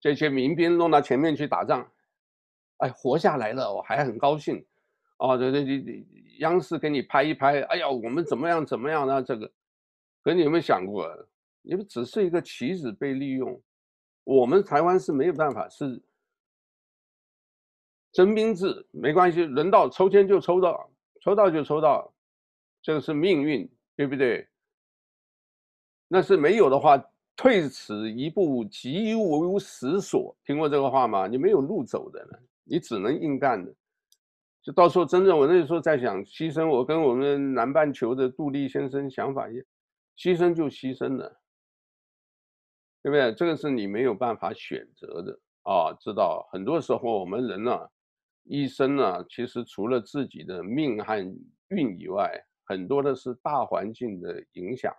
[0.00, 1.88] 这些民兵弄到前面去打仗，
[2.78, 4.66] 哎，活下来了，我还很高兴。
[5.18, 6.04] 哦，对对对，
[6.40, 9.22] 央视给你拍一拍，哎呀，我们怎么样怎么样呢？
[9.22, 9.48] 这个，
[10.24, 11.08] 可你有没有想过，
[11.62, 13.62] 你们只是一个棋子被利用，
[14.24, 16.02] 我们台湾是没有办法，是
[18.10, 20.90] 征兵制，没关系，轮到抽签就抽到，
[21.20, 22.12] 抽到就抽到，
[22.82, 24.48] 这个是命运，对不对？
[26.12, 27.02] 那是没有的话。
[27.34, 30.36] 退此一步，即无实所。
[30.44, 31.26] 听过这个话吗？
[31.26, 33.74] 你没有路走的了，你只能硬干的。
[34.60, 39.64] 就到时候真正，我那时候在想牺牲，我跟我们南半球的杜立先生想法一样，
[40.14, 41.40] 牺牲就牺牲了，
[43.02, 43.32] 对不对？
[43.32, 45.32] 这个是你没有办法选择的
[45.62, 45.90] 啊。
[45.98, 47.88] 知道很多时候我们人呢、啊，
[48.44, 51.16] 一生呢、啊，其实除了自己的命和
[51.68, 52.30] 运以外，
[52.66, 54.94] 很多的是大环境的影响。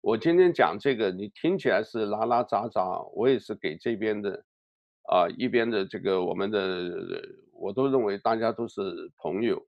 [0.00, 4.44] 我今天讲这个，你听起来是拉拉杂杂，我也是给这边的，
[5.02, 7.20] 啊、一边的这个我们的，
[7.52, 8.80] 我都认为大家都是
[9.16, 9.66] 朋友，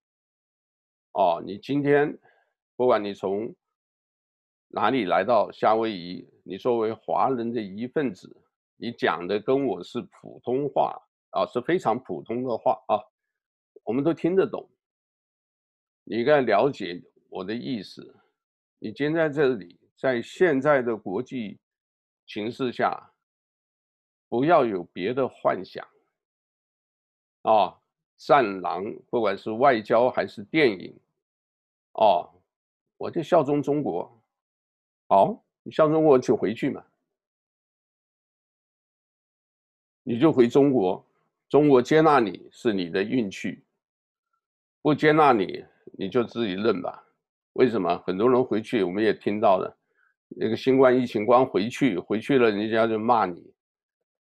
[1.12, 2.16] 哦，你今天
[2.76, 3.54] 不管你从
[4.68, 8.34] 哪里来到夏威夷，你作为华人的一份子，
[8.76, 10.96] 你讲的跟我是普通话
[11.30, 13.02] 啊，是非常普通的话啊，
[13.82, 14.70] 我们都听得懂，
[16.04, 18.14] 你应该了解我的意思，
[18.78, 19.79] 你今天在这里。
[20.01, 21.61] 在现在的国际
[22.24, 23.12] 形势下，
[24.30, 25.86] 不要有别的幻想
[27.42, 27.78] 啊！
[28.16, 30.98] 战狼，不管是外交还是电影，
[31.92, 32.32] 哦，
[32.96, 34.11] 我就效忠中国。
[35.07, 36.82] 好，你效忠我就回去嘛，
[40.03, 41.07] 你就回中国，
[41.46, 43.62] 中国接纳你是你的运气，
[44.80, 47.07] 不接纳你你就自己认吧。
[47.53, 49.76] 为什么很多人回去，我们也听到了。
[50.36, 53.52] 那个新冠疫情刚回去，回去了，人家就骂你，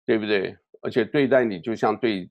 [0.06, 0.58] 对不对？
[0.82, 2.30] 而且对待你就像对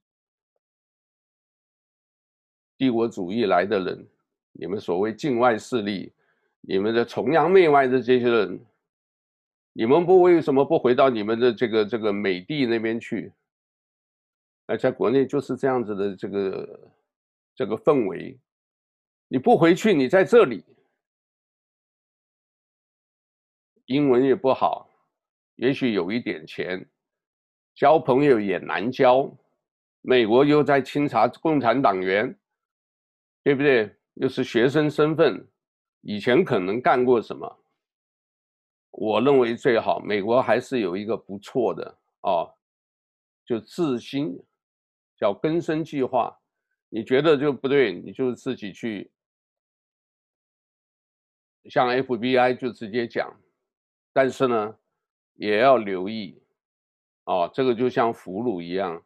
[2.76, 4.08] 帝国主义来的人，
[4.52, 6.12] 你们所谓境外势力，
[6.60, 8.60] 你们的崇洋媚外的这些人，
[9.72, 13.32] 你们不为什么不回到你们的这个这个美帝那边去？
[14.66, 16.90] 而在国内就是这样子的这个
[17.54, 18.38] 这个氛围，
[19.28, 20.64] 你不回去，你在这里，
[23.90, 24.88] 英文也不好，
[25.56, 26.88] 也许有一点钱，
[27.74, 29.28] 交朋友也难交。
[30.00, 32.38] 美国又在清查共产党员，
[33.42, 33.92] 对不对？
[34.14, 35.44] 又是学生身份，
[36.02, 37.64] 以前可能干过什么？
[38.92, 42.54] 我认为最好，美国还是有一个不错的哦，
[43.44, 44.40] 就自新，
[45.16, 46.40] 叫更生计划。
[46.90, 49.10] 你觉得就不对，你就自己去，
[51.64, 53.36] 向 FBI 就直接讲。
[54.12, 54.76] 但是呢，
[55.34, 56.42] 也要留意，
[57.24, 59.04] 哦，这个就像俘虏一样，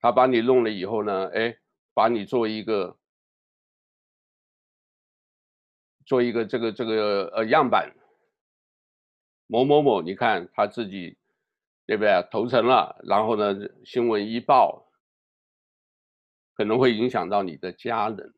[0.00, 1.56] 他把你弄了以后呢，哎，
[1.92, 2.96] 把你做一个，
[6.04, 7.94] 做一个这个这个呃样板。
[9.48, 11.16] 某某某，你看他自己，
[11.86, 12.10] 对不对？
[12.32, 13.54] 投诚了，然后呢，
[13.84, 14.90] 新闻一报，
[16.54, 18.34] 可能会影响到你的家人。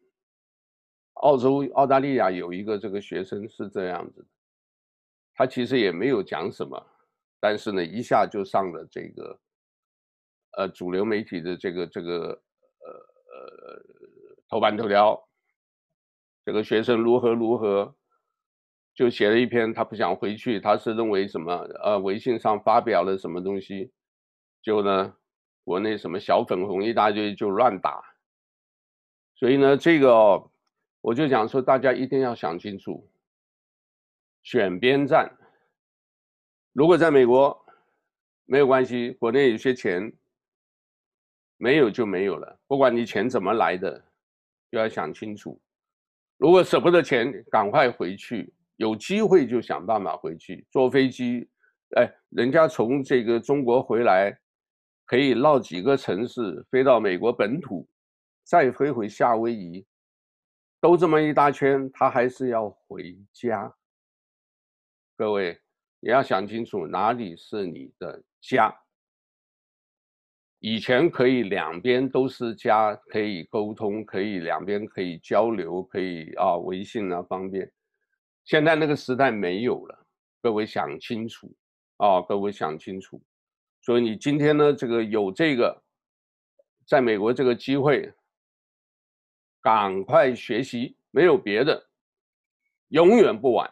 [1.14, 4.28] 澳洲、澳大利亚有一个这个学生是这样子的，
[5.38, 6.84] 他其实也没有讲什么，
[7.38, 9.40] 但是呢，一下就上了这个，
[10.56, 12.42] 呃，主流媒体的这个这个
[12.80, 13.82] 呃呃
[14.48, 15.28] 头版头条，
[16.44, 17.94] 这个学生如何如何。
[18.96, 21.54] 就写了一篇，他不想回去，他是认为什么？
[21.84, 23.92] 呃，微信上发表了什么东西，
[24.60, 25.14] 就呢，
[25.62, 28.02] 国内什么小粉红一大堆就乱打，
[29.36, 30.50] 所以呢，这个哦，
[31.00, 33.08] 我就讲说，大家一定要想清楚，
[34.42, 35.30] 选边站。
[36.72, 37.58] 如果在美国，
[38.44, 40.12] 没有关系，国内有些钱，
[41.56, 44.04] 没有就没有了，不管你钱怎么来的，
[44.70, 45.60] 就要想清楚。
[46.36, 48.52] 如果舍不得钱，赶快回去。
[48.76, 51.50] 有机会就想办法回去，坐飞机，
[51.96, 54.38] 哎，人家从这个中国回来，
[55.04, 57.88] 可以绕几个城市飞到美国本土，
[58.44, 59.84] 再飞回夏威夷，
[60.80, 63.74] 都这么一大圈，他还是要回家。
[65.18, 65.60] 各位，
[65.98, 68.72] 你要想清楚哪里是你的家。
[70.60, 77.68] 以前可以两边都是家，可以沟通，可以两边可以交流，可以啊，微信啊方便。
[78.44, 80.06] 现在那个时代没有了，
[80.40, 81.52] 各位想清楚
[81.96, 82.22] 啊！
[82.22, 83.20] 各位想清楚，
[83.80, 85.82] 所以你今天呢，这个有这个，
[86.86, 88.14] 在美国这个机会，
[89.60, 91.88] 赶快学习，没有别的，
[92.90, 93.68] 永远不晚。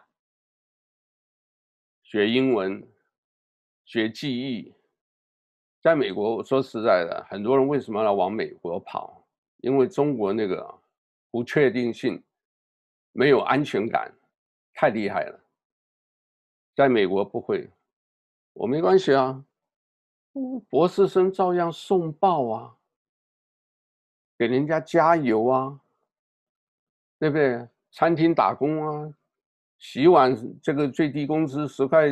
[2.09, 2.81] 学英文，
[3.83, 4.73] 学记忆，
[5.81, 9.27] 在美国，我说实在的，很多人为什么要往美国跑？
[9.57, 10.73] 因为中国那个
[11.29, 12.23] 不确定性，
[13.11, 14.09] 没有安全感。
[14.73, 15.37] 太厉害了，
[16.73, 17.69] 在美国不会，
[18.53, 19.43] 我没关系啊，
[20.69, 22.77] 博士生照样送报啊，
[24.37, 25.81] 给人家加油啊，
[27.19, 27.67] 对不对？
[27.91, 29.13] 餐厅打工啊，
[29.77, 32.09] 洗碗这个最低工资十块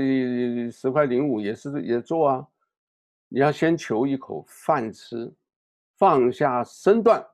[0.71, 2.47] 十块零五也是也做啊，
[3.27, 5.33] 你要先求一口饭吃，
[5.97, 7.25] 放下身段，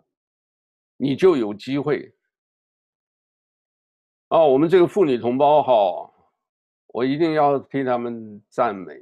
[0.98, 2.14] 你就有机会。
[4.30, 6.14] 哦，我们这个妇女同胞哈，
[6.88, 8.98] 我一定要替他们赞美。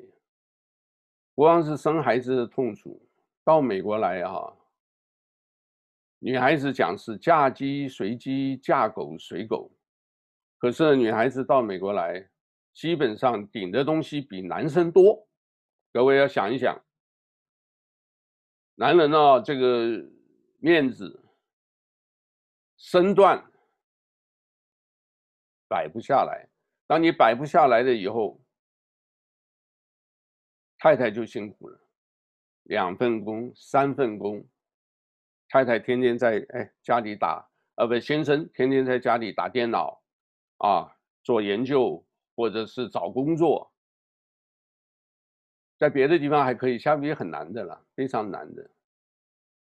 [1.35, 2.99] 不光是生孩子的痛楚，
[3.43, 4.57] 到美国来哈，
[6.17, 9.71] 女孩子讲是嫁鸡随鸡，嫁狗随狗，
[10.59, 12.29] 可是女孩子到美国来，
[12.73, 15.27] 基本上顶的东西比男生多。
[15.91, 16.79] 各位要想一想，
[18.75, 20.05] 男人呢，这个
[20.59, 21.23] 面子、
[22.77, 23.43] 身段。
[25.71, 26.49] 摆不下来，
[26.87, 28.41] 当你摆不下来了以后，
[30.79, 31.79] 太太就辛苦了，
[32.63, 34.43] 两份工、三份工，
[35.47, 39.98] 太太天天在哎家里打，呃不，先生天天在家里打电脑，
[40.59, 42.05] 啊，做研究
[42.35, 43.69] 或者是找工作，
[45.77, 48.69] 在别的地方还可以，下面也很难的了，非常难的。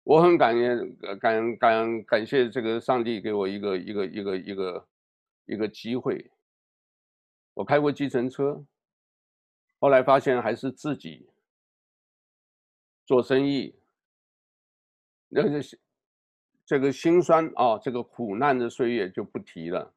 [0.04, 4.86] 我很感恩感感感谢这个上帝给我一个一个一个一个。
[5.46, 6.30] 一个机会，
[7.54, 8.64] 我开过计程车，
[9.80, 11.28] 后来发现还是自己
[13.04, 13.74] 做生意，
[15.28, 15.76] 那是
[16.64, 19.92] 这个辛酸啊，这个苦难的岁月就不提了。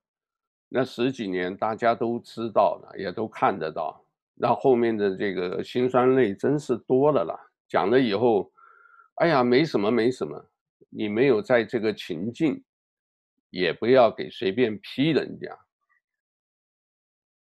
[0.74, 4.04] 那十几年大家都知道了，也都看得到。
[4.34, 7.40] 那后面的这个辛酸泪真是多了啦。
[7.68, 8.52] 讲了以后，
[9.16, 10.44] 哎呀，没什么，没什么。
[10.90, 12.64] 你没有在这个情境。
[13.56, 15.56] 也不要给随便批人家，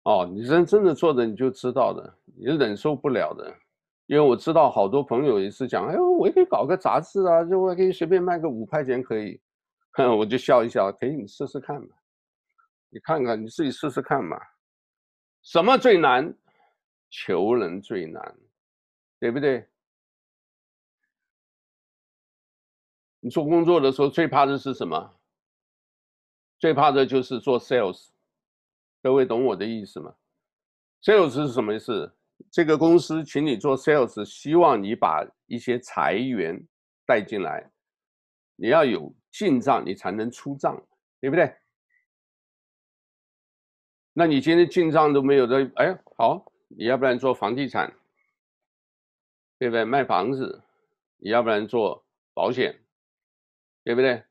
[0.02, 3.54] 哦，你真真的做的你就知道的，你忍受不了的，
[4.06, 9.40] 因为我知道好多朋友也是讲，哎呦，我也可以搞个杂志啊，就我可以随便卖个五块钱可以，
[9.92, 11.88] 哼， 我就笑一笑，可以，你试试看嘛，
[12.94, 14.40] 你看看你自己试试看嘛。
[15.42, 16.32] 什么最难？
[17.10, 18.38] 求人最难，
[19.18, 19.68] 对不对？
[23.18, 25.16] 你做工作的时候最怕的是什么？
[26.56, 28.10] 最怕的就是做 sales。
[29.02, 30.14] 各位懂我的意思吗
[31.02, 32.16] ？sales 是什么意思？
[32.48, 36.64] 这个公司请你做 sales，希望你把一些财源
[37.04, 37.68] 带进来，
[38.54, 40.80] 你要有进账，你才能出账，
[41.20, 41.56] 对不对？
[44.16, 47.92] 那你今天进账都没有的，哎，好，你要不然做房地产，
[49.58, 49.84] 对不对？
[49.84, 50.62] 卖房子，
[51.16, 52.80] 你要不然做保险，
[53.82, 54.22] 对不对？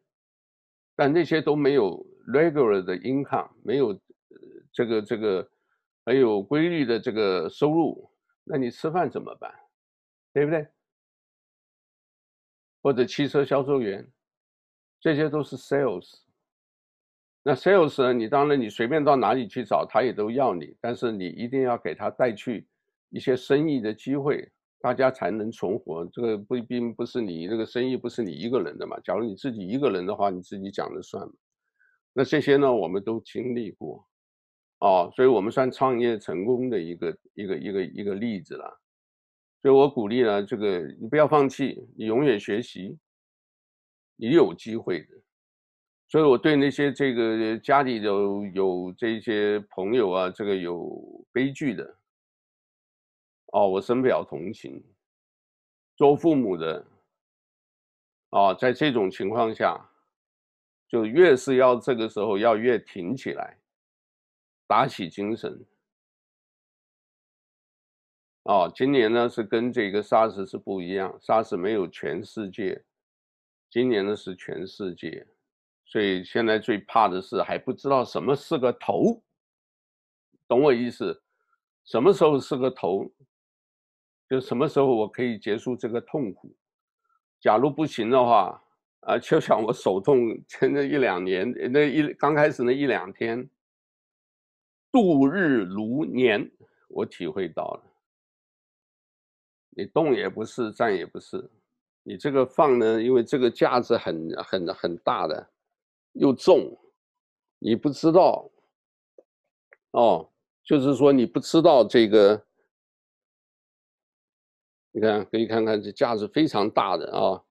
[0.96, 4.00] 但那些都没有 regular 的 income，没有
[4.72, 5.50] 这个这个
[6.06, 8.10] 很有规律的这个收入，
[8.46, 9.54] 那你吃饭怎么办？
[10.32, 10.66] 对不对？
[12.82, 14.10] 或者汽车销售员，
[15.02, 16.23] 这些都是 sales。
[17.46, 18.14] 那 sales 呢？
[18.14, 22.66] 你当然你随便到哪里去找，他也都要你，但是你一定要给他带去
[23.10, 26.06] 一些生意的机会，大家才能存活。
[26.14, 28.98] 这个不并不是你这个生意不是你一个人的嘛。
[29.02, 31.34] 假如你自己一个人的话，你自己讲了算嘛。
[32.14, 34.08] 那这些呢，我们都经历过，
[34.80, 38.80] 哦，所以我们算创业成功的一个一个一个一个例子了。
[39.62, 42.98] 所以我鼓励呢，这个你不要放弃，你永远学习，
[44.16, 45.23] 你有机会的。
[46.14, 51.84] 所以，我对那些这个家里有有这些朋友啊，这个有悲剧的，
[53.48, 54.80] 哦，我深表同情。
[55.98, 56.86] 做父母的，
[58.30, 59.90] 哦，在这种情况下，
[60.88, 63.58] 就越是要这个时候要越挺起来，
[64.68, 65.66] 打起精神。
[68.44, 72.86] 哦，今年呢是跟这个 SARS 是不一样，SARS 没有全世界，
[73.72, 75.26] 今年呢是全世界。
[75.94, 79.22] 所以现在最怕的是还不知道什么是个头，
[80.48, 81.22] 懂我意思？
[81.86, 83.08] 什么时候是个头？
[84.28, 86.52] 就什么时候我可以结束这个痛苦？
[87.40, 88.60] 假如不行的话，
[89.02, 93.48] 啊，就像我手痛前那一两年，那一刚开始那一两天，
[94.92, 96.50] 度日如年，
[96.88, 97.84] 我体会到了。
[99.70, 101.52] 你动也不是，站也不是，
[102.02, 105.53] 你这个放呢，因为这个架子很很很大的。
[106.14, 106.80] 又重，
[107.60, 108.50] 你不知道，
[109.92, 110.32] 哦，
[110.64, 112.46] 就是说你不知道这个，
[114.92, 117.44] 你看可以看看这架子非常大的啊，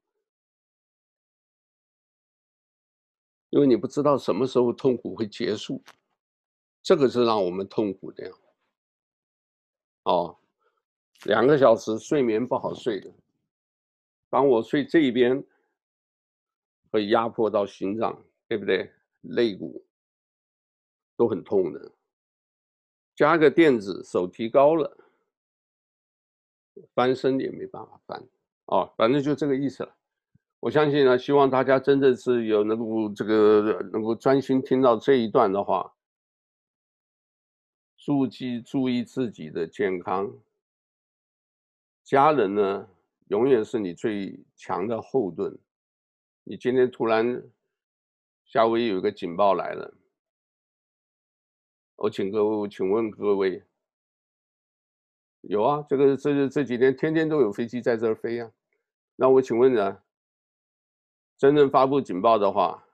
[3.50, 5.82] 因为你不知道什么时候痛苦会结束，
[6.82, 8.34] 这个是让我们痛苦的呀，
[10.04, 10.38] 哦，
[11.24, 13.12] 两个小时睡眠不好睡的，
[14.30, 15.44] 当我睡这一边，
[16.90, 18.24] 会压迫到心脏。
[18.52, 18.92] 对不对？
[19.22, 19.82] 肋骨
[21.16, 21.90] 都很痛的，
[23.14, 24.94] 加个垫子，手提高了，
[26.92, 28.22] 翻身也没办法翻。
[28.66, 29.96] 哦，反正就这个意思了。
[30.60, 35.94] 我相信呢，希望大家真的是有能够这个能够专心听到这一段的话，
[37.96, 40.30] 注意注意自己的健康。
[42.04, 42.86] 家人呢，
[43.28, 45.58] 永远是你最强的后盾。
[46.44, 47.42] 你今天突然。
[48.52, 49.94] 夏威夷有一个警报来了，
[51.96, 53.64] 我请各位，请问各位，
[55.40, 55.82] 有啊？
[55.88, 58.52] 这个这这几天天天都有飞机在这儿飞啊。
[59.16, 60.02] 那我请问呢，
[61.38, 62.86] 真正发布警报的话，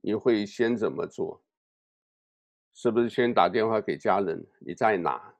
[0.00, 1.42] 你会先怎么做？
[2.72, 4.42] 是不是先打电话给家人？
[4.60, 5.34] 你在哪？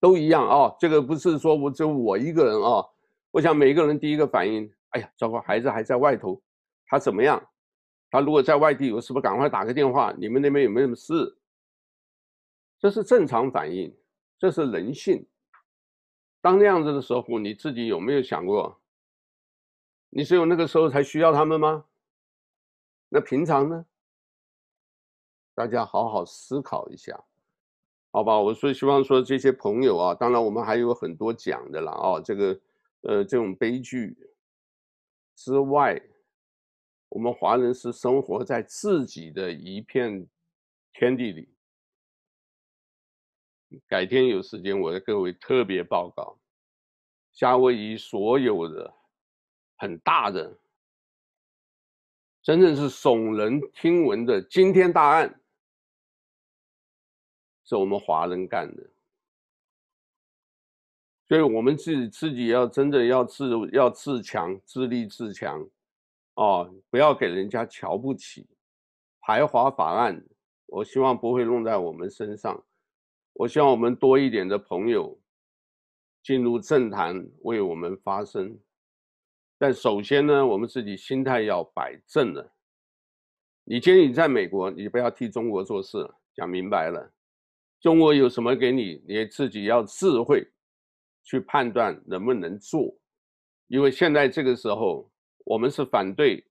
[0.00, 0.76] 都一样哦。
[0.80, 2.90] 这个不是说我只有我一个人哦。
[3.30, 6.42] 我想每个人第一个反应，哎呀，糟糕，孩子还在外头，
[6.86, 7.40] 他怎么样？
[8.14, 10.14] 他如果在外地，我是不是赶快打个电话？
[10.16, 11.36] 你们那边有没有什么事？
[12.78, 13.92] 这是正常反应，
[14.38, 15.26] 这是人性。
[16.40, 18.80] 当那样子的时候，你自己有没有想过，
[20.10, 21.86] 你只有那个时候才需要他们吗？
[23.08, 23.84] 那平常呢？
[25.52, 27.20] 大家好好思考一下，
[28.12, 28.38] 好吧？
[28.38, 32.60] 我所以希望说这些朋友啊，当然我们还有很多讲的了啊，这个
[33.00, 34.16] 呃这种悲剧
[35.34, 36.00] 之外。
[37.14, 40.26] 我们华人是生活在自己的一片
[40.92, 41.48] 天地里。
[43.86, 46.36] 改天有时间，我给各位特别报告
[47.32, 48.92] 夏威夷所有的
[49.76, 50.58] 很大的、
[52.42, 55.40] 真正是耸人听闻的惊天大案，
[57.64, 58.90] 是我们华人干的。
[61.28, 65.64] 所以，我们自己自己要真的要自要自强，自立自强。
[66.34, 68.46] 哦，不要给人家瞧不起。
[69.20, 70.22] 排华法案，
[70.66, 72.64] 我希望不会弄在我们身上。
[73.32, 75.18] 我希望我们多一点的朋友
[76.22, 78.58] 进入政坛为我们发声。
[79.56, 82.52] 但首先呢，我们自己心态要摆正了。
[83.64, 85.96] 你今天你在美国，你不要替中国做事，
[86.34, 87.12] 讲明白了。
[87.80, 90.46] 中国有什么给你，你自己要智慧
[91.22, 92.94] 去判断能不能做。
[93.68, 95.10] 因为现在这个时候，
[95.44, 96.44] 我们是反对。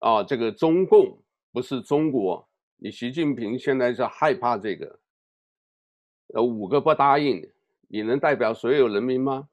[0.00, 1.20] 啊，这个中共
[1.50, 5.00] 不是中国，你习近平现在是害怕这个，
[6.34, 7.50] 呃，五个不答应，
[7.88, 9.48] 你能代表所有人民吗？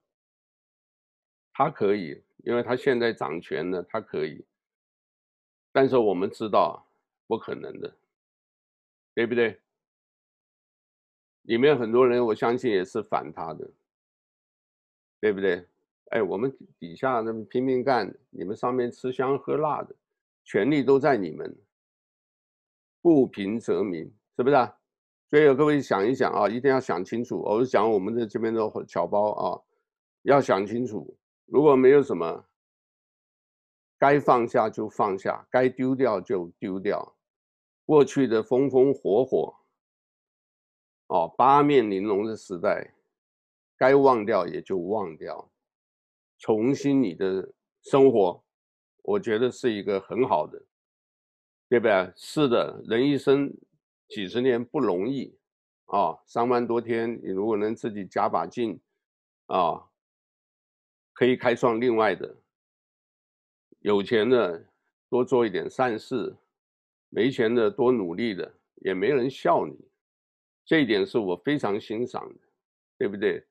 [1.51, 4.45] 他可以，因为他现在掌权了，他可以。
[5.71, 6.85] 但是我们知道
[7.25, 7.95] 不可能的，
[9.15, 9.59] 对不对？
[11.41, 13.71] 里面很多人，我相信也是反他的，
[15.19, 15.67] 对不对？
[16.11, 19.95] 哎，我们底下那么拼命干，你们上面吃香喝辣的。
[20.43, 21.57] 权力都在你们，
[23.01, 24.03] 不平则鸣，
[24.37, 24.77] 是不是啊？
[25.31, 27.41] 所以各位想一想啊，一定要想清楚。
[27.41, 29.61] 我是讲我们的这边的侨胞啊，
[30.21, 31.17] 要想清楚。
[31.45, 32.45] 如果没有什么，
[33.97, 37.15] 该放下就放下，该丢掉就丢掉。
[37.85, 39.55] 过去的风风火火，
[41.07, 42.93] 哦，八面玲珑的时代，
[43.77, 45.51] 该忘掉也就忘掉，
[46.45, 48.39] 重新你的生活。
[49.01, 50.63] 我觉得是一个很好的，
[51.67, 52.13] 对不对？
[52.15, 53.51] 是的，人一生
[54.09, 55.35] 几十年不容易
[55.85, 58.79] 啊，三万多天，你如果能自己加把劲
[59.47, 59.89] 啊，
[61.13, 62.37] 可以开创另外的。
[63.79, 64.71] 有钱的
[65.09, 66.35] 多做一点善事，
[67.09, 69.75] 没钱的多努力的，也没人笑你。
[70.63, 72.39] 这一点是我非常欣赏的，
[72.99, 73.43] 对不对？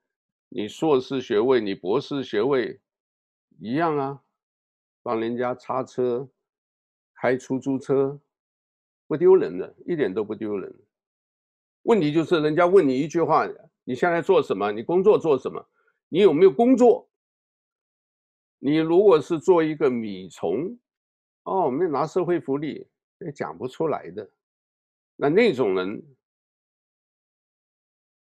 [0.49, 2.81] 你硕士学位，你博士学位
[3.59, 4.21] 一样啊。
[5.03, 6.27] 帮人家擦车、
[7.15, 8.19] 开出租车，
[9.07, 10.75] 不丢人的，一点都不丢人。
[11.83, 13.47] 问题就是，人家问你一句话：
[13.85, 14.73] 你现在做什么？
[14.73, 15.63] 你工作做什么？
[16.09, 17.07] 你有没有工作？
[18.59, 20.79] 你如果是做一个米虫，
[21.43, 22.89] 哦，没有拿社会福利，
[23.19, 24.31] 也讲不出来的。
[25.17, 26.03] 那那种人，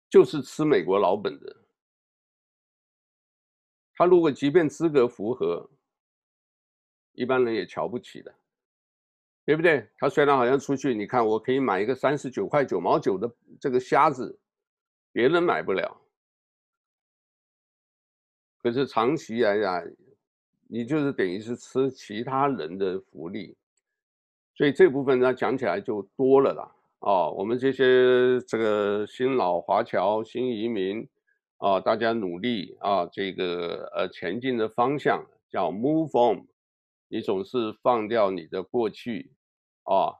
[0.09, 1.64] 就是吃美国老本的。
[3.95, 5.69] 他如果即便资格符合，
[7.13, 8.35] 一般人也瞧不起的，
[9.45, 9.87] 对不对？
[9.97, 14.37] 他虽然好像出去，你看我可以买一个三十九块九毛九的这个虾子，
[15.11, 16.01] 别人买不了。
[18.61, 19.87] 可是长期来讲，
[20.67, 23.55] 你就是等于是吃其他人的福利，
[24.55, 26.75] 所以这部分呢讲起来就多了啦。
[26.99, 31.07] 哦，我们这些这个新老华侨、新移民
[31.65, 36.45] 啊，大家努力啊，这个呃前进的方向叫 move on。
[37.07, 39.31] 你总是放掉你的过去，
[39.81, 40.13] 啊，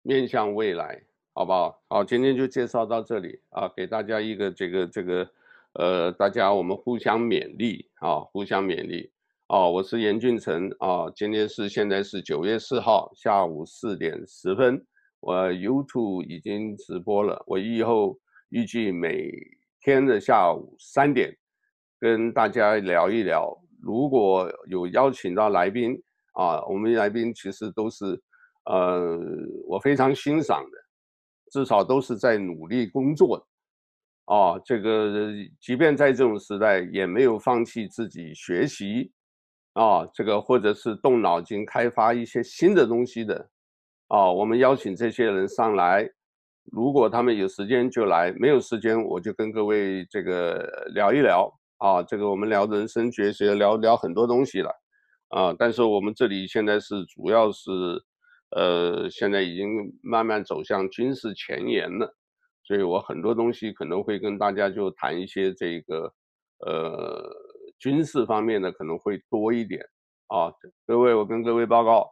[0.00, 1.02] 面向未来，
[1.34, 1.82] 好不好？
[1.90, 5.30] 好，今天就介绍到这里啊，给大家一个这个这个，
[5.74, 9.12] 呃，大家我们互相勉励啊，互相勉励。
[9.48, 14.82] 哦，我是严俊成啊，今天是现在是九月四号下午四点十分，
[15.20, 18.18] 我 YouTube 已经直播了，我以后
[18.52, 19.32] 预计每
[19.80, 21.34] 天的下午三点
[21.98, 23.50] 跟大家聊一聊。
[23.80, 25.98] 如果有邀请到来宾
[26.34, 28.04] 啊，我们来宾其实都是，
[28.66, 29.18] 呃，
[29.66, 30.78] 我非常欣赏的，
[31.50, 33.42] 至少都是在努力工作，
[34.26, 39.10] 啊，这个即便在这种时代也没有放弃自己学习，
[39.72, 43.48] 啊，这个或者是动脑筋开发一些新的东西的，
[44.08, 46.06] 啊，我们邀请这些人上来，
[46.70, 51.52] 如果他们有时间就来，没有时间我就跟各位这个聊一聊。
[51.78, 54.70] 啊，这个我们聊人生哲学，聊聊很多东西了，
[55.30, 57.70] 啊，但是我们这里现在是主要是，
[58.50, 62.14] 呃，现在已经慢慢走向军事前沿了，
[62.62, 66.14] 所以我很多东西可能会跟大家就谈一些这个，
[66.64, 67.28] 呃，
[67.80, 69.84] 军事方面的可能会多一点，
[70.28, 70.54] 啊，
[70.86, 72.08] 各位，我跟各位报告，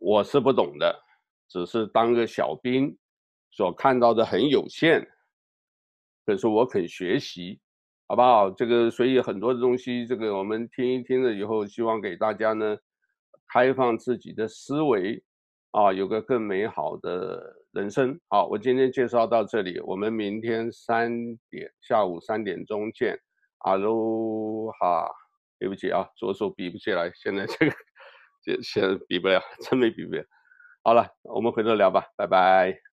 [0.00, 0.94] 我是不懂的，
[1.48, 2.94] 只是当个小兵，
[3.52, 5.06] 所看到的很有限，
[6.26, 7.60] 可是我肯学习。
[8.08, 8.50] 好不好？
[8.50, 12.76] 这个所以很多的东西，这个我们听一听了以后，希望给大家呢，
[13.48, 15.22] 开放自己的思维，
[15.70, 18.20] 啊，有个更美好的人生。
[18.28, 21.10] 好，我今天介绍到这里，我们明天三
[21.48, 23.18] 点，下午三点钟见。
[23.60, 25.08] 阿喽哈，
[25.58, 27.74] 对不起啊，左手比不起来，现在这个
[28.44, 30.22] 这现在比不了，真没比不了。
[30.82, 32.91] 好了，我们回头聊吧，拜拜。